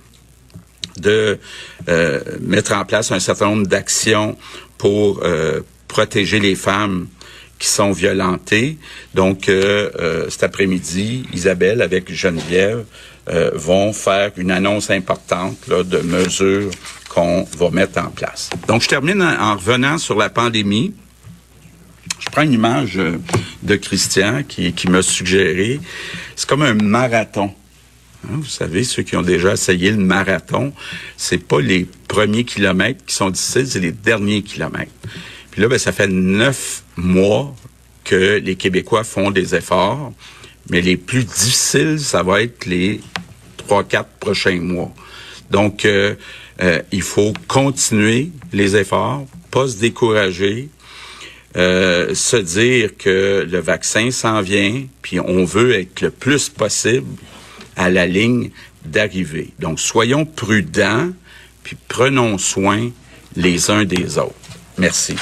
de 1.03 1.37
euh, 1.89 2.21
mettre 2.41 2.73
en 2.73 2.85
place 2.85 3.11
un 3.11 3.19
certain 3.19 3.47
nombre 3.47 3.67
d'actions 3.67 4.37
pour 4.77 5.21
euh, 5.23 5.61
protéger 5.87 6.39
les 6.39 6.55
femmes 6.55 7.07
qui 7.59 7.67
sont 7.67 7.91
violentées. 7.91 8.77
Donc, 9.13 9.47
euh, 9.47 10.29
cet 10.29 10.43
après-midi, 10.43 11.25
Isabelle 11.33 11.81
avec 11.81 12.11
Geneviève 12.11 12.83
vont 13.53 13.93
faire 13.93 14.31
une 14.35 14.51
annonce 14.51 14.89
importante 14.89 15.69
de 15.69 15.99
mesures 15.99 16.71
qu'on 17.07 17.47
va 17.57 17.69
mettre 17.69 18.01
en 18.01 18.09
place. 18.09 18.49
Donc, 18.67 18.81
je 18.81 18.89
termine 18.89 19.21
en, 19.21 19.55
revenant 19.55 19.97
sur 19.97 20.17
la 20.17 20.29
pandémie. 20.29 20.93
Je 22.19 22.29
prends 22.29 22.41
une 22.41 22.51
image 22.51 22.99
de 23.61 23.75
Christian 23.77 24.43
qui, 24.45 24.73
qui 24.73 24.89
m'a 24.89 25.01
suggéré. 25.01 25.79
C'est 26.35 26.49
comme 26.49 26.63
un 26.63 26.73
marathon. 26.73 27.53
Hein, 28.25 28.37
vous 28.37 28.45
savez, 28.45 28.83
ceux 28.83 29.03
qui 29.03 29.15
ont 29.15 29.21
déjà 29.21 29.53
essayé 29.53 29.91
le 29.91 29.97
marathon, 29.97 30.73
c'est 31.17 31.37
pas 31.37 31.59
les 31.59 31.87
premiers 32.07 32.45
kilomètres 32.45 33.05
qui 33.05 33.15
sont 33.15 33.29
difficiles, 33.29 33.67
c'est 33.67 33.79
les 33.79 33.91
derniers 33.91 34.41
kilomètres. 34.41 34.91
Puis 35.51 35.61
là, 35.61 35.67
ben, 35.67 35.77
ça 35.77 35.91
fait 35.91 36.07
neuf 36.07 36.83
mois 36.95 37.55
que 38.03 38.41
les 38.43 38.55
Québécois 38.55 39.03
font 39.03 39.31
des 39.31 39.55
efforts, 39.55 40.13
mais 40.69 40.81
les 40.81 40.97
plus 40.97 41.25
difficiles, 41.25 41.99
ça 41.99 42.23
va 42.23 42.41
être 42.41 42.65
les 42.65 43.01
trois, 43.57 43.83
quatre 43.83 44.09
prochains 44.19 44.59
mois. 44.59 44.93
Donc, 45.51 45.85
euh, 45.85 46.15
euh, 46.61 46.81
il 46.91 47.01
faut 47.01 47.33
continuer 47.47 48.31
les 48.51 48.75
efforts, 48.75 49.25
pas 49.51 49.67
se 49.67 49.77
décourager, 49.77 50.69
euh, 51.55 52.15
se 52.15 52.37
dire 52.37 52.97
que 52.97 53.47
le 53.49 53.59
vaccin 53.59 54.11
s'en 54.11 54.41
vient, 54.41 54.83
puis 55.01 55.19
on 55.19 55.45
veut 55.45 55.73
être 55.73 56.01
le 56.01 56.09
plus 56.09 56.49
possible 56.49 57.07
à 57.75 57.89
la 57.89 58.05
ligne 58.05 58.51
d'arrivée. 58.85 59.49
Donc, 59.59 59.79
soyons 59.79 60.25
prudents, 60.25 61.09
puis 61.63 61.77
prenons 61.87 62.37
soin 62.37 62.89
les 63.35 63.71
uns 63.71 63.85
des 63.85 64.17
autres. 64.17 64.33
Merci. 64.77 65.15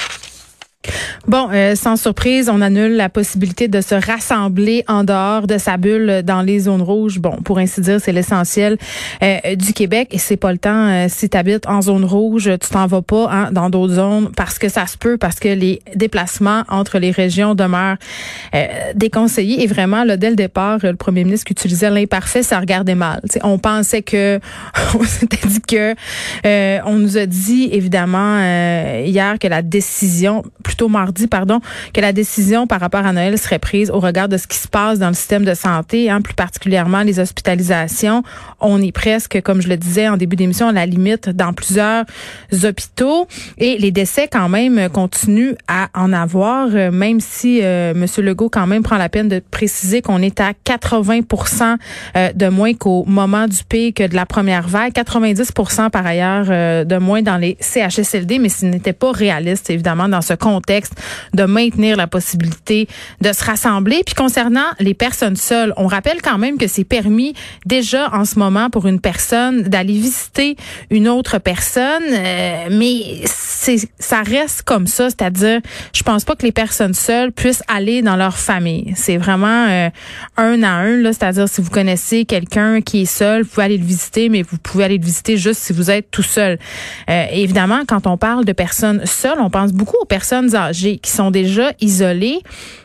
Bon, 1.28 1.48
euh, 1.52 1.76
sans 1.76 1.96
surprise, 1.96 2.48
on 2.48 2.60
annule 2.60 2.96
la 2.96 3.08
possibilité 3.08 3.68
de 3.68 3.80
se 3.80 3.94
rassembler 3.94 4.84
en 4.88 5.04
dehors 5.04 5.46
de 5.46 5.56
sa 5.56 5.76
bulle 5.76 6.22
dans 6.24 6.42
les 6.42 6.60
zones 6.60 6.82
rouges. 6.82 7.20
Bon, 7.20 7.36
pour 7.44 7.58
ainsi 7.58 7.80
dire, 7.80 8.00
c'est 8.00 8.10
l'essentiel 8.10 8.76
euh, 9.22 9.54
du 9.54 9.72
Québec 9.72 10.08
et 10.10 10.18
c'est 10.18 10.36
pas 10.36 10.50
le 10.50 10.58
temps. 10.58 10.88
Euh, 10.88 11.06
si 11.08 11.28
tu 11.28 11.36
habites 11.36 11.68
en 11.68 11.80
zone 11.80 12.04
rouge, 12.04 12.50
tu 12.60 12.68
t'en 12.70 12.88
vas 12.88 13.02
pas 13.02 13.28
hein, 13.30 13.52
dans 13.52 13.70
d'autres 13.70 13.94
zones 13.94 14.30
parce 14.36 14.58
que 14.58 14.68
ça 14.68 14.88
se 14.88 14.98
peut, 14.98 15.16
parce 15.16 15.38
que 15.38 15.48
les 15.48 15.80
déplacements 15.94 16.64
entre 16.68 16.98
les 16.98 17.12
régions 17.12 17.54
demeurent 17.54 17.98
déconseillés. 18.96 19.62
Et 19.62 19.66
vraiment, 19.68 20.02
là, 20.02 20.16
dès 20.16 20.30
le 20.30 20.36
départ, 20.36 20.78
le 20.82 20.96
premier 20.96 21.22
ministre 21.22 21.46
qui 21.46 21.52
utilisait 21.52 21.90
l'imparfait, 21.90 22.42
ça 22.42 22.58
regardait 22.58 22.96
mal. 22.96 23.20
on 23.44 23.58
pensait 23.58 24.02
que, 24.02 24.40
on 24.94 24.98
dit 24.98 25.60
que, 25.60 25.94
on 26.84 26.98
nous 26.98 27.16
a 27.16 27.26
dit 27.26 27.68
évidemment 27.70 28.38
hier 29.04 29.38
que 29.38 29.46
la 29.46 29.62
décision 29.62 30.42
plutôt 30.64 30.88
mardi, 30.88 31.11
pardon, 31.28 31.60
que 31.92 32.00
la 32.00 32.12
décision 32.12 32.66
par 32.66 32.80
rapport 32.80 33.04
à 33.04 33.12
Noël 33.12 33.38
serait 33.38 33.58
prise 33.58 33.90
au 33.90 34.00
regard 34.00 34.28
de 34.28 34.36
ce 34.36 34.46
qui 34.46 34.58
se 34.58 34.68
passe 34.68 34.98
dans 34.98 35.08
le 35.08 35.14
système 35.14 35.44
de 35.44 35.54
santé, 35.54 36.10
hein, 36.10 36.20
plus 36.20 36.34
particulièrement 36.34 37.02
les 37.02 37.18
hospitalisations. 37.18 38.22
On 38.60 38.80
est 38.82 38.92
presque, 38.92 39.40
comme 39.42 39.60
je 39.60 39.68
le 39.68 39.76
disais 39.76 40.08
en 40.08 40.16
début 40.16 40.36
d'émission, 40.36 40.68
à 40.68 40.72
la 40.72 40.86
limite 40.86 41.28
dans 41.28 41.52
plusieurs 41.52 42.04
hôpitaux 42.64 43.26
et 43.58 43.78
les 43.78 43.90
décès 43.90 44.28
quand 44.30 44.48
même 44.48 44.88
continuent 44.88 45.54
à 45.68 45.88
en 45.94 46.12
avoir, 46.12 46.68
euh, 46.72 46.90
même 46.90 47.20
si 47.20 47.60
euh, 47.62 47.92
M. 47.92 48.06
Legault 48.24 48.48
quand 48.48 48.66
même 48.66 48.82
prend 48.82 48.96
la 48.96 49.08
peine 49.08 49.28
de 49.28 49.40
préciser 49.50 50.02
qu'on 50.02 50.20
est 50.22 50.40
à 50.40 50.52
80% 50.52 51.76
euh, 52.16 52.32
de 52.32 52.48
moins 52.48 52.74
qu'au 52.74 53.04
moment 53.06 53.46
du 53.46 53.64
pic 53.68 54.02
de 54.02 54.14
la 54.14 54.26
première 54.26 54.68
vague, 54.68 54.92
90% 54.92 55.90
par 55.90 56.06
ailleurs 56.06 56.46
de 56.84 56.96
moins 56.98 57.22
dans 57.22 57.36
les 57.36 57.56
CHSLD, 57.60 58.38
mais 58.38 58.48
ce 58.48 58.66
n'était 58.66 58.92
pas 58.92 59.12
réaliste 59.12 59.70
évidemment 59.70 60.08
dans 60.08 60.22
ce 60.22 60.34
contexte 60.34 60.94
de 61.34 61.44
maintenir 61.44 61.96
la 61.96 62.06
possibilité 62.06 62.88
de 63.20 63.32
se 63.32 63.44
rassembler. 63.44 64.02
Puis 64.04 64.14
concernant 64.14 64.66
les 64.78 64.94
personnes 64.94 65.36
seules, 65.36 65.72
on 65.76 65.86
rappelle 65.86 66.20
quand 66.22 66.38
même 66.38 66.58
que 66.58 66.66
c'est 66.66 66.84
permis 66.84 67.34
déjà 67.66 68.10
en 68.12 68.24
ce 68.24 68.38
moment 68.38 68.70
pour 68.70 68.86
une 68.86 69.00
personne 69.00 69.62
d'aller 69.62 69.94
visiter 69.94 70.56
une 70.90 71.08
autre 71.08 71.38
personne, 71.38 72.02
euh, 72.10 72.68
mais 72.70 73.22
ça 73.98 74.22
reste 74.22 74.62
comme 74.62 74.86
ça, 74.86 75.08
c'est-à-dire 75.10 75.60
je 75.92 76.02
pense 76.02 76.24
pas 76.24 76.34
que 76.34 76.44
les 76.44 76.52
personnes 76.52 76.94
seules 76.94 77.32
puissent 77.32 77.62
aller 77.68 78.02
dans 78.02 78.16
leur 78.16 78.36
famille. 78.38 78.92
C'est 78.96 79.16
vraiment 79.16 79.66
euh, 79.68 79.88
un 80.36 80.62
à 80.62 80.70
un 80.70 81.02
c'est-à-dire 81.12 81.48
si 81.48 81.60
vous 81.60 81.70
connaissez 81.70 82.24
quelqu'un 82.24 82.80
qui 82.80 83.02
est 83.02 83.06
seul, 83.06 83.42
vous 83.42 83.48
pouvez 83.48 83.64
aller 83.64 83.78
le 83.78 83.84
visiter, 83.84 84.28
mais 84.28 84.42
vous 84.42 84.58
pouvez 84.58 84.84
aller 84.84 84.98
le 84.98 85.04
visiter 85.04 85.36
juste 85.36 85.60
si 85.60 85.72
vous 85.72 85.90
êtes 85.90 86.10
tout 86.10 86.22
seul. 86.22 86.58
Euh, 87.08 87.24
évidemment, 87.32 87.82
quand 87.86 88.06
on 88.06 88.16
parle 88.16 88.44
de 88.44 88.52
personnes 88.52 89.04
seules, 89.06 89.40
on 89.40 89.50
pense 89.50 89.72
beaucoup 89.72 89.96
aux 90.00 90.06
personnes 90.06 90.54
âgées 90.54 90.91
qui 90.98 91.10
sont 91.10 91.30
déjà 91.30 91.72
isolées. 91.80 92.40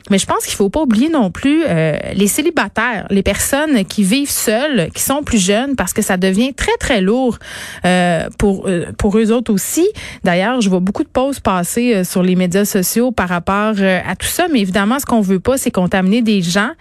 Mais 0.09 0.17
je 0.17 0.25
pense 0.25 0.45
qu'il 0.45 0.55
faut 0.55 0.69
pas 0.69 0.81
oublier 0.81 1.09
non 1.09 1.31
plus 1.31 1.63
euh, 1.67 1.97
les 2.13 2.27
célibataires, 2.27 3.07
les 3.09 3.23
personnes 3.23 3.85
qui 3.85 4.03
vivent 4.03 4.29
seules, 4.29 4.89
qui 4.93 5.01
sont 5.01 5.23
plus 5.23 5.43
jeunes, 5.43 5.75
parce 5.75 5.93
que 5.93 6.01
ça 6.01 6.17
devient 6.17 6.53
très 6.53 6.75
très 6.79 7.01
lourd 7.01 7.37
euh, 7.85 8.27
pour 8.37 8.67
euh, 8.67 8.85
pour 8.97 9.17
eux 9.17 9.31
autres 9.31 9.53
aussi. 9.53 9.87
D'ailleurs, 10.23 10.61
je 10.61 10.69
vois 10.69 10.79
beaucoup 10.79 11.03
de 11.03 11.09
pauses 11.09 11.39
passer 11.39 11.95
euh, 11.95 12.03
sur 12.03 12.23
les 12.23 12.35
médias 12.35 12.65
sociaux 12.65 13.11
par 13.11 13.29
rapport 13.29 13.75
euh, 13.79 13.99
à 14.07 14.15
tout 14.15 14.27
ça. 14.27 14.47
Mais 14.51 14.61
évidemment, 14.61 14.99
ce 14.99 15.05
qu'on 15.05 15.21
veut 15.21 15.39
pas, 15.39 15.57
c'est 15.57 15.71
contaminer 15.71 16.21
des 16.21 16.41
gens. 16.41 16.71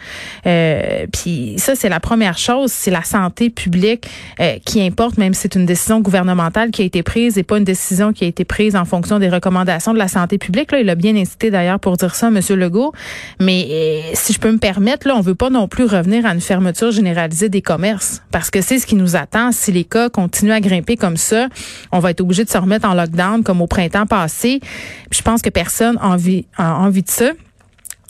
Puis 1.13 1.55
ça, 1.59 1.75
c'est 1.75 1.89
la 1.89 2.01
première 2.01 2.39
chose, 2.39 2.73
c'est 2.73 2.91
la 2.91 3.03
santé 3.03 3.51
publique 3.51 4.07
qui 4.65 4.83
importe, 4.83 5.19
même 5.19 5.35
si 5.35 5.43
c'est 5.43 5.55
une 5.55 5.67
décision 5.67 6.01
gouvernementale 6.01 6.71
qui 6.71 6.83
a 6.83 6.85
été 6.85 7.03
prise 7.03 7.39
et 7.39 7.43
pas 7.43 7.59
une 7.59 7.65
décision 7.65 8.13
qui 8.13 8.25
a 8.25 8.27
été 8.27 8.45
prise 8.45 8.77
en 8.77 8.85
fonction 8.85 9.19
des 9.19 9.29
recommandations 9.29 9.93
de 9.93 9.99
la 9.99 10.09
santé 10.09 10.39
publique. 10.39 10.73
Là, 10.73 10.81
il 10.81 10.89
a 10.89 10.95
bien 10.95 11.17
incité 11.17 11.51
d'ailleurs 11.51 11.81
pour 11.81 11.97
dire 11.97 12.15
ça, 12.15 12.31
Monsieur 12.31 12.57
Legault. 12.57 12.93
Mais 13.41 13.67
euh, 13.71 14.01
si 14.15 14.33
je 14.33 14.39
peux 14.39 14.51
me 14.51 14.59
permettre, 14.59 15.07
là, 15.07 15.17
on 15.17 15.21
veut 15.21 15.35
pas 15.35 15.51
non 15.51 15.69
plus 15.69 15.85
revenir 15.85 16.27
à 16.27 16.35
une 16.35 16.41
fermeture 16.41 16.91
généralisée 16.91 17.49
des 17.49 17.63
commerces 17.63 18.23
parce 18.31 18.51
que 18.51 18.61
c'est 18.61 18.79
ce 18.79 18.87
qui 18.87 18.95
nous 18.95 19.17
attend. 19.17 19.53
Si 19.53 19.73
les 19.73 19.85
cas 19.85 20.09
continuent 20.09 20.53
à 20.53 20.61
grimper 20.61 20.97
comme 20.97 21.17
ça, 21.17 21.49
on 21.93 21.99
va 21.99 22.11
être 22.11 22.21
obligé 22.21 22.45
de 22.45 22.51
se 22.51 22.59
remettre 22.59 22.89
en 22.89 22.95
lockdown 22.95 23.43
comme 23.43 23.61
au 23.61 23.67
printemps 23.67 24.07
passé. 24.07 24.61
je 25.11 25.23
pense 25.23 25.43
que 25.43 25.51
personne 25.51 25.99
a 26.01 26.09
envie, 26.09 26.47
a 26.57 26.77
envie 26.77 27.03
de 27.03 27.11
ça. 27.11 27.33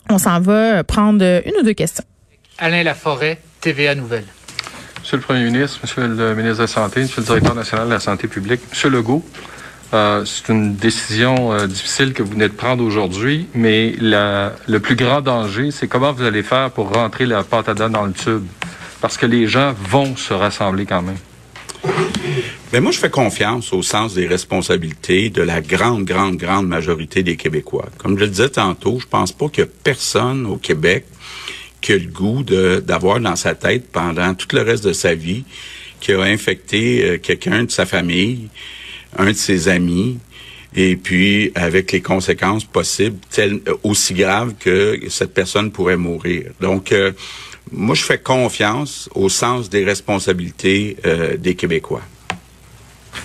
On 0.09 0.17
s'en 0.17 0.39
va 0.39 0.83
prendre 0.83 1.41
une 1.45 1.53
ou 1.59 1.63
deux 1.63 1.73
questions. 1.73 2.05
Alain 2.57 2.83
Laforêt, 2.83 3.39
TVA 3.61 3.95
Nouvelle. 3.95 4.25
Monsieur 4.99 5.17
le 5.17 5.23
Premier 5.23 5.45
ministre, 5.45 5.79
Monsieur 5.83 6.07
le 6.07 6.35
ministre 6.35 6.57
de 6.57 6.61
la 6.63 6.67
Santé, 6.67 7.01
Monsieur 7.01 7.21
le 7.21 7.27
directeur 7.27 7.55
national 7.55 7.87
de 7.87 7.93
la 7.93 7.99
santé 7.99 8.27
publique, 8.27 8.61
Monsieur 8.69 8.89
Legault, 8.89 9.23
euh, 9.93 10.25
c'est 10.25 10.51
une 10.51 10.75
décision 10.75 11.53
euh, 11.53 11.67
difficile 11.67 12.13
que 12.13 12.21
vous 12.21 12.31
venez 12.31 12.49
de 12.49 12.53
prendre 12.53 12.83
aujourd'hui, 12.83 13.47
mais 13.53 13.95
le 13.99 14.77
plus 14.79 14.95
grand 14.95 15.21
danger, 15.21 15.71
c'est 15.71 15.87
comment 15.87 16.11
vous 16.11 16.23
allez 16.23 16.43
faire 16.43 16.71
pour 16.71 16.93
rentrer 16.93 17.25
la 17.25 17.43
pâte 17.43 17.69
dans 17.69 18.05
le 18.05 18.13
tube. 18.13 18.45
Parce 18.99 19.17
que 19.17 19.25
les 19.25 19.47
gens 19.47 19.73
vont 19.89 20.15
se 20.15 20.33
rassembler 20.33 20.85
quand 20.85 21.01
même. 21.01 21.17
Mais 22.73 22.81
moi, 22.81 22.91
je 22.91 22.99
fais 22.99 23.09
confiance 23.09 23.71
au 23.71 23.81
sens 23.81 24.15
des 24.15 24.27
responsabilités 24.27 25.29
de 25.29 25.41
la 25.41 25.61
grande, 25.61 26.03
grande, 26.03 26.35
grande 26.35 26.67
majorité 26.67 27.23
des 27.23 27.37
Québécois. 27.37 27.87
Comme 27.97 28.17
je 28.17 28.25
le 28.25 28.29
disais 28.29 28.49
tantôt, 28.49 28.99
je 28.99 29.07
pense 29.07 29.31
pas 29.31 29.47
qu'il 29.47 29.63
y 29.63 29.67
a 29.67 29.69
personne 29.83 30.45
au 30.45 30.57
Québec 30.57 31.05
qui 31.79 31.93
le 31.93 32.11
goût 32.11 32.43
d'avoir 32.43 33.19
dans 33.19 33.35
sa 33.37 33.55
tête 33.55 33.89
pendant 33.91 34.33
tout 34.33 34.47
le 34.53 34.63
reste 34.63 34.83
de 34.83 34.93
sa 34.93 35.15
vie 35.15 35.45
qui 35.99 36.11
a 36.11 36.21
infecté 36.21 37.03
euh, 37.03 37.17
quelqu'un 37.17 37.63
de 37.63 37.71
sa 37.71 37.85
famille, 37.85 38.49
un 39.17 39.27
de 39.27 39.33
ses 39.33 39.67
amis, 39.67 40.17
et 40.75 40.95
puis 40.95 41.51
avec 41.55 41.91
les 41.91 42.01
conséquences 42.01 42.65
possibles 42.65 43.17
telles, 43.29 43.61
aussi 43.83 44.13
graves 44.13 44.53
que 44.59 44.99
cette 45.09 45.33
personne 45.33 45.71
pourrait 45.71 45.97
mourir. 45.97 46.51
Donc, 46.59 46.91
euh, 46.91 47.11
moi, 47.71 47.95
je 47.95 48.03
fais 48.03 48.17
confiance 48.17 49.09
au 49.13 49.29
sens 49.29 49.69
des 49.69 49.83
responsabilités 49.83 50.97
euh, 51.05 51.35
des 51.37 51.55
Québécois. 51.55 52.01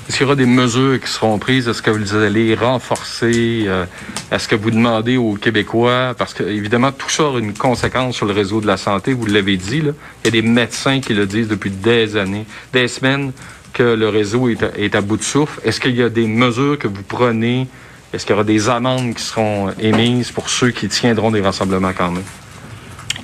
Est-ce 0.08 0.16
qu'il 0.16 0.24
y 0.24 0.26
aura 0.26 0.36
des 0.36 0.46
mesures 0.46 1.00
qui 1.00 1.08
seront 1.08 1.38
prises? 1.38 1.68
Est-ce 1.68 1.82
que 1.82 1.90
vous 1.90 2.14
allez 2.16 2.54
renforcer? 2.54 3.64
Euh, 3.66 3.84
est-ce 4.32 4.48
que 4.48 4.56
vous 4.56 4.70
demandez 4.70 5.16
aux 5.16 5.34
Québécois? 5.34 6.14
Parce 6.16 6.34
que, 6.34 6.42
évidemment, 6.42 6.90
tout 6.90 7.08
ça 7.08 7.24
a 7.24 7.38
une 7.38 7.54
conséquence 7.54 8.16
sur 8.16 8.26
le 8.26 8.32
réseau 8.32 8.60
de 8.60 8.66
la 8.66 8.76
santé, 8.76 9.12
vous 9.12 9.26
l'avez 9.26 9.56
dit. 9.56 9.78
Il 9.78 9.94
y 10.24 10.28
a 10.28 10.30
des 10.30 10.42
médecins 10.42 11.00
qui 11.00 11.14
le 11.14 11.26
disent 11.26 11.48
depuis 11.48 11.70
des 11.70 12.16
années, 12.16 12.46
des 12.72 12.88
semaines 12.88 13.32
que 13.72 13.82
le 13.82 14.08
réseau 14.08 14.48
est 14.48 14.94
à, 14.94 15.00
bout 15.00 15.16
de 15.16 15.22
souffle? 15.22 15.60
Est-ce 15.64 15.80
qu'il 15.80 15.96
y 15.96 16.02
a 16.02 16.08
des 16.08 16.26
mesures 16.26 16.78
que 16.78 16.88
vous 16.88 17.02
prenez? 17.02 17.66
Est-ce 18.12 18.26
qu'il 18.26 18.32
y 18.32 18.34
aura 18.34 18.44
des 18.44 18.68
amendes 18.68 19.14
qui 19.14 19.22
seront 19.22 19.70
émises 19.80 20.30
pour 20.30 20.50
ceux 20.50 20.70
qui 20.70 20.88
tiendront 20.88 21.30
des 21.30 21.40
rassemblements 21.40 21.92
quand 21.96 22.10
même? 22.10 22.24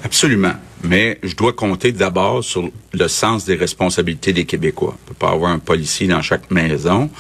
Absolument. 0.02 0.54
Mais 0.84 1.18
je 1.22 1.34
dois 1.34 1.52
compter 1.52 1.92
d'abord 1.92 2.44
sur 2.44 2.70
le 2.92 3.08
sens 3.08 3.44
des 3.44 3.56
responsabilités 3.56 4.32
des 4.32 4.44
Québécois. 4.44 4.96
On 5.04 5.08
peut 5.08 5.14
pas 5.14 5.30
avoir 5.30 5.50
un 5.50 5.58
policier 5.58 6.06
dans 6.06 6.22
chaque 6.22 6.50
maison, 6.50 7.11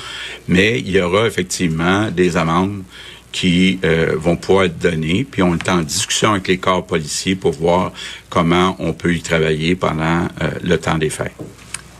mais 0.46 0.78
il 0.78 0.90
y 0.90 1.00
aura 1.00 1.26
effectivement 1.26 2.10
des 2.10 2.36
amendes 2.36 2.84
qui 3.32 3.78
euh, 3.84 4.14
vont 4.16 4.36
pouvoir 4.36 4.64
être 4.64 4.78
données. 4.78 5.26
Puis 5.28 5.42
on 5.42 5.54
est 5.54 5.68
en 5.68 5.82
discussion 5.82 6.32
avec 6.32 6.48
les 6.48 6.58
corps 6.58 6.86
policiers 6.86 7.34
pour 7.34 7.52
voir 7.52 7.92
comment 8.30 8.76
on 8.78 8.92
peut 8.92 9.14
y 9.14 9.20
travailler 9.20 9.74
pendant 9.74 10.28
euh, 10.40 10.50
le 10.62 10.78
temps 10.78 10.98
des 10.98 11.10
fêtes. 11.10 11.34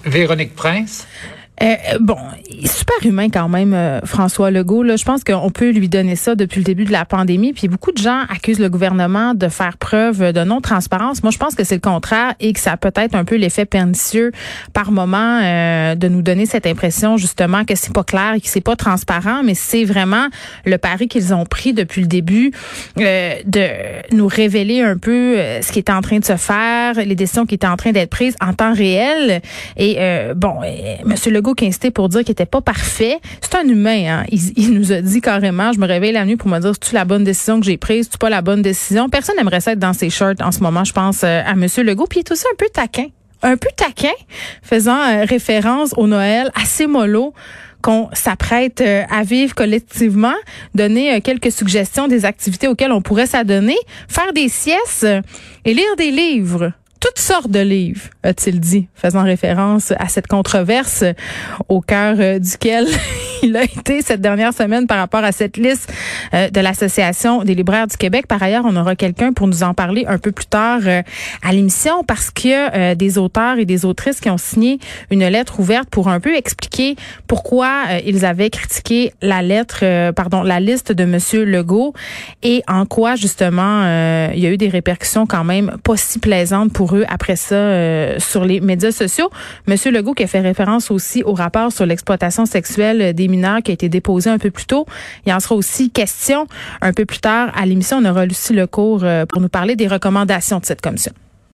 Véronique 0.09 0.55
Prince. 0.55 1.07
Euh, 1.63 1.99
bon, 2.01 2.17
super 2.65 2.95
humain 3.05 3.29
quand 3.31 3.49
même, 3.49 3.75
euh, 3.75 4.01
François 4.05 4.51
Legault. 4.51 4.83
Là, 4.83 4.97
je 4.97 5.05
pense 5.05 5.25
qu'on 5.25 5.51
peut 5.51 5.71
lui 5.71 5.89
donner 5.89 6.15
ça 6.15 6.35
depuis 6.35 6.59
le 6.59 6.65
début 6.65 6.85
de 6.85 6.93
la 6.93 7.05
pandémie. 7.05 7.53
Puis 7.53 7.69
beaucoup 7.69 7.93
de 7.93 7.99
gens 7.99 8.23
accusent 8.29 8.61
le 8.61 8.69
gouvernement 8.69 9.35
de 9.35 9.49
faire 9.49 9.77
preuve 9.77 10.33
de 10.33 10.45
non-transparence. 10.45 11.23
Moi, 11.23 11.33
je 11.33 11.39
pense 11.39 11.55
que 11.55 11.65
c'est 11.65 11.75
le 11.75 11.81
contraire 11.81 12.35
et 12.41 12.53
que 12.53 12.61
ça 12.61 12.73
a 12.73 12.77
peut-être 12.77 13.15
un 13.15 13.25
peu 13.25 13.37
l'effet 13.37 13.65
pernicieux 13.65 14.31
par 14.73 14.93
moment 14.93 15.41
euh, 15.43 15.95
de 15.95 16.09
nous 16.09 16.23
donner 16.23 16.47
cette 16.47 16.67
impression 16.67 17.17
justement 17.17 17.65
que 17.65 17.75
c'est 17.75 17.93
pas 17.93 18.05
clair 18.05 18.35
et 18.35 18.41
que 18.41 18.49
c'est 18.49 18.61
pas 18.61 18.77
transparent. 18.77 19.43
Mais 19.43 19.55
c'est 19.55 19.85
vraiment 19.85 20.29
le 20.65 20.79
pari 20.79 21.09
qu'ils 21.09 21.35
ont 21.35 21.45
pris 21.45 21.73
depuis 21.73 22.03
le 22.03 22.07
début 22.07 22.53
de 22.97 24.15
nous 24.15 24.27
révéler 24.27 24.83
un 24.83 24.97
peu 24.97 25.37
ce 25.61 25.73
qui 25.73 25.79
est 25.79 25.91
en 25.91 26.01
train 26.01 26.19
de 26.19 26.25
se 26.25 26.37
faire, 26.37 26.95
les 26.95 27.15
décisions 27.15 27.47
qui 27.47 27.57
étaient 27.57 27.67
en 27.67 27.77
train 27.77 27.93
d'être 27.93 28.11
prises 28.11 28.37
en 28.41 28.53
temps 28.53 28.73
réel. 28.73 29.41
Et 29.77 29.99
bon, 30.37 30.55
Monsieur 31.05 31.33
Legault 31.33 31.48
qui 31.55 31.67
insisté 31.67 31.91
pour 31.91 32.09
dire 32.09 32.21
qu'il 32.21 32.33
était 32.33 32.47
pas 32.47 32.61
parfait. 32.61 33.19
C'est 33.41 33.55
un 33.57 33.69
humain. 33.69 34.23
Hein? 34.23 34.25
Il, 34.57 34.73
nous 34.75 34.93
a 34.93 35.01
dit 35.01 35.21
carrément, 35.21 35.73
je 35.73 35.79
me 35.79 35.87
réveille 35.87 36.13
la 36.13 36.25
nuit 36.25 36.37
pour 36.37 36.49
me 36.49 36.59
dire, 36.59 36.73
c'est-tu 36.75 36.95
la 36.95 37.05
bonne 37.05 37.25
décision 37.25 37.61
que 37.61 37.67
j'ai 37.67 37.77
prise, 37.77 38.09
c'est 38.11 38.21
pas 38.21 38.31
la 38.31 38.43
bonne 38.43 38.63
décision? 38.63 39.09
Personne 39.09 39.37
n'aimerait 39.37 39.61
ça 39.61 39.73
être 39.73 39.79
dans 39.79 39.93
ses 39.93 40.11
shirts 40.11 40.41
en 40.43 40.53
ce 40.53 40.61
moment, 40.61 40.85
je 40.85 40.93
pense, 40.93 41.23
euh, 41.25 41.43
à 41.45 41.55
Monsieur 41.55 41.83
Legault. 41.83 42.07
Puis 42.09 42.21
il 42.21 42.23
est 42.23 42.33
aussi 42.33 42.45
un 42.53 42.57
peu 42.57 42.67
taquin. 42.73 43.07
Un 43.43 43.57
peu 43.57 43.69
taquin, 43.77 44.15
faisant 44.63 44.99
euh, 44.99 45.25
référence 45.25 45.95
au 45.97 46.07
Noël 46.07 46.51
assez 46.61 46.87
mollo 46.87 47.35
qu'on 47.83 48.09
s'apprête 48.13 48.81
euh, 48.81 49.05
à 49.09 49.23
vivre 49.23 49.55
collectivement, 49.55 50.35
donner 50.75 51.21
quelques 51.21 51.53
suggestions 51.53 52.09
des 52.09 52.25
activités 52.25 52.67
auxquelles 52.67 52.91
on 52.91 53.01
pourrait 53.01 53.27
s'adonner, 53.27 53.77
faire 54.09 54.33
des 54.33 54.49
siestes 54.49 55.07
et 55.65 55.75
lire 55.75 55.97
des 55.97 56.11
livres 56.11 56.73
toutes 57.01 57.19
sortes 57.19 57.51
de 57.51 57.61
livres, 57.61 58.03
a-t-il 58.23 58.61
dit, 58.61 58.89
faisant 58.95 59.23
référence 59.23 59.93
à 59.99 60.09
cette 60.09 60.27
controverse 60.27 61.05
au 61.69 61.81
cœur 61.81 62.17
euh, 62.19 62.39
duquel 62.39 62.87
il 63.43 63.57
a 63.57 63.63
été 63.63 64.03
cette 64.03 64.21
dernière 64.21 64.53
semaine 64.53 64.87
par 64.87 64.99
rapport 64.99 65.23
à 65.23 65.31
cette 65.31 65.57
liste 65.57 65.93
euh, 66.35 66.51
de 66.51 66.61
l'Association 66.61 67.45
des 67.45 67.55
libraires 67.55 67.87
du 67.87 67.97
Québec. 67.97 68.27
Par 68.27 68.43
ailleurs, 68.43 68.65
on 68.67 68.75
aura 68.75 68.97
quelqu'un 68.97 69.33
pour 69.33 69.47
nous 69.47 69.63
en 69.63 69.75
parler 69.75 70.07
un 70.09 70.19
peu 70.19 70.33
plus 70.33 70.47
tard 70.47 70.81
euh, 70.87 71.03
à 71.43 71.53
l'émission 71.53 72.03
parce 72.05 72.31
qu'il 72.31 72.51
y 72.51 72.55
a 72.55 72.95
des 72.95 73.19
auteurs 73.19 73.59
et 73.59 73.65
des 73.65 73.85
autrices 73.85 74.21
qui 74.21 74.31
ont 74.31 74.39
signé 74.39 74.79
une 75.11 75.27
lettre 75.27 75.61
ouverte 75.61 75.89
pour 75.91 76.09
un 76.09 76.21
peu 76.21 76.35
expliquer 76.35 76.97
pourquoi 77.27 77.85
ils 78.05 78.25
avaient 78.25 78.51
critiqué 78.51 79.13
la 79.23 79.43
lettre, 79.43 80.11
pardon, 80.13 80.43
la 80.43 80.61
liste 80.61 80.93
de 80.93 81.05
Monsieur 81.05 81.45
Legault 81.45 81.93
et 82.43 82.63
en 82.69 82.87
quoi 82.87 83.17
justement 83.17 83.83
il 84.33 84.39
y 84.39 84.47
a 84.47 84.51
eu 84.51 84.57
des 84.57 84.69
répercussions 84.69 85.27
quand 85.27 85.45
même 85.45 85.77
pas 85.83 85.97
si 85.97 86.19
plaisantes 86.19 86.73
pour 86.73 86.88
après 87.09 87.37
ça 87.37 87.55
euh, 87.55 88.19
sur 88.19 88.45
les 88.45 88.61
médias 88.61 88.93
sociaux. 88.93 89.31
Monsieur 89.67 89.91
Legault 89.91 90.15
qui 90.15 90.25
a 90.25 90.27
fait 90.27 90.41
référence 90.41 90.91
aussi 90.91 91.23
au 91.23 91.35
rapport 91.35 91.73
sur 91.73 91.87
l'exploitation 91.87 92.47
sexuelle 92.47 93.15
des 93.15 93.29
mineurs 93.29 93.63
qui 93.63 93.71
a 93.71 93.75
été 93.75 93.89
déposé 93.89 94.31
un 94.31 94.39
peu 94.39 94.51
plus 94.51 94.67
tôt. 94.67 94.87
Il 95.27 95.33
en 95.33 95.41
sera 95.41 95.55
aussi 95.55 95.91
question 95.91 96.47
un 96.81 96.93
peu 96.93 97.05
plus 97.05 97.21
tard 97.21 97.53
à 97.57 97.67
l'émission. 97.67 97.99
On 97.99 98.05
aura 98.05 98.27
Lucie 98.27 98.53
Lecourt 98.53 99.05
euh, 99.05 99.27
pour 99.27 99.41
nous 99.41 99.49
parler 99.49 99.77
des 99.77 99.89
recommandations 99.89 100.59
de 100.59 100.65
cette 100.65 100.81
commission. 100.81 101.13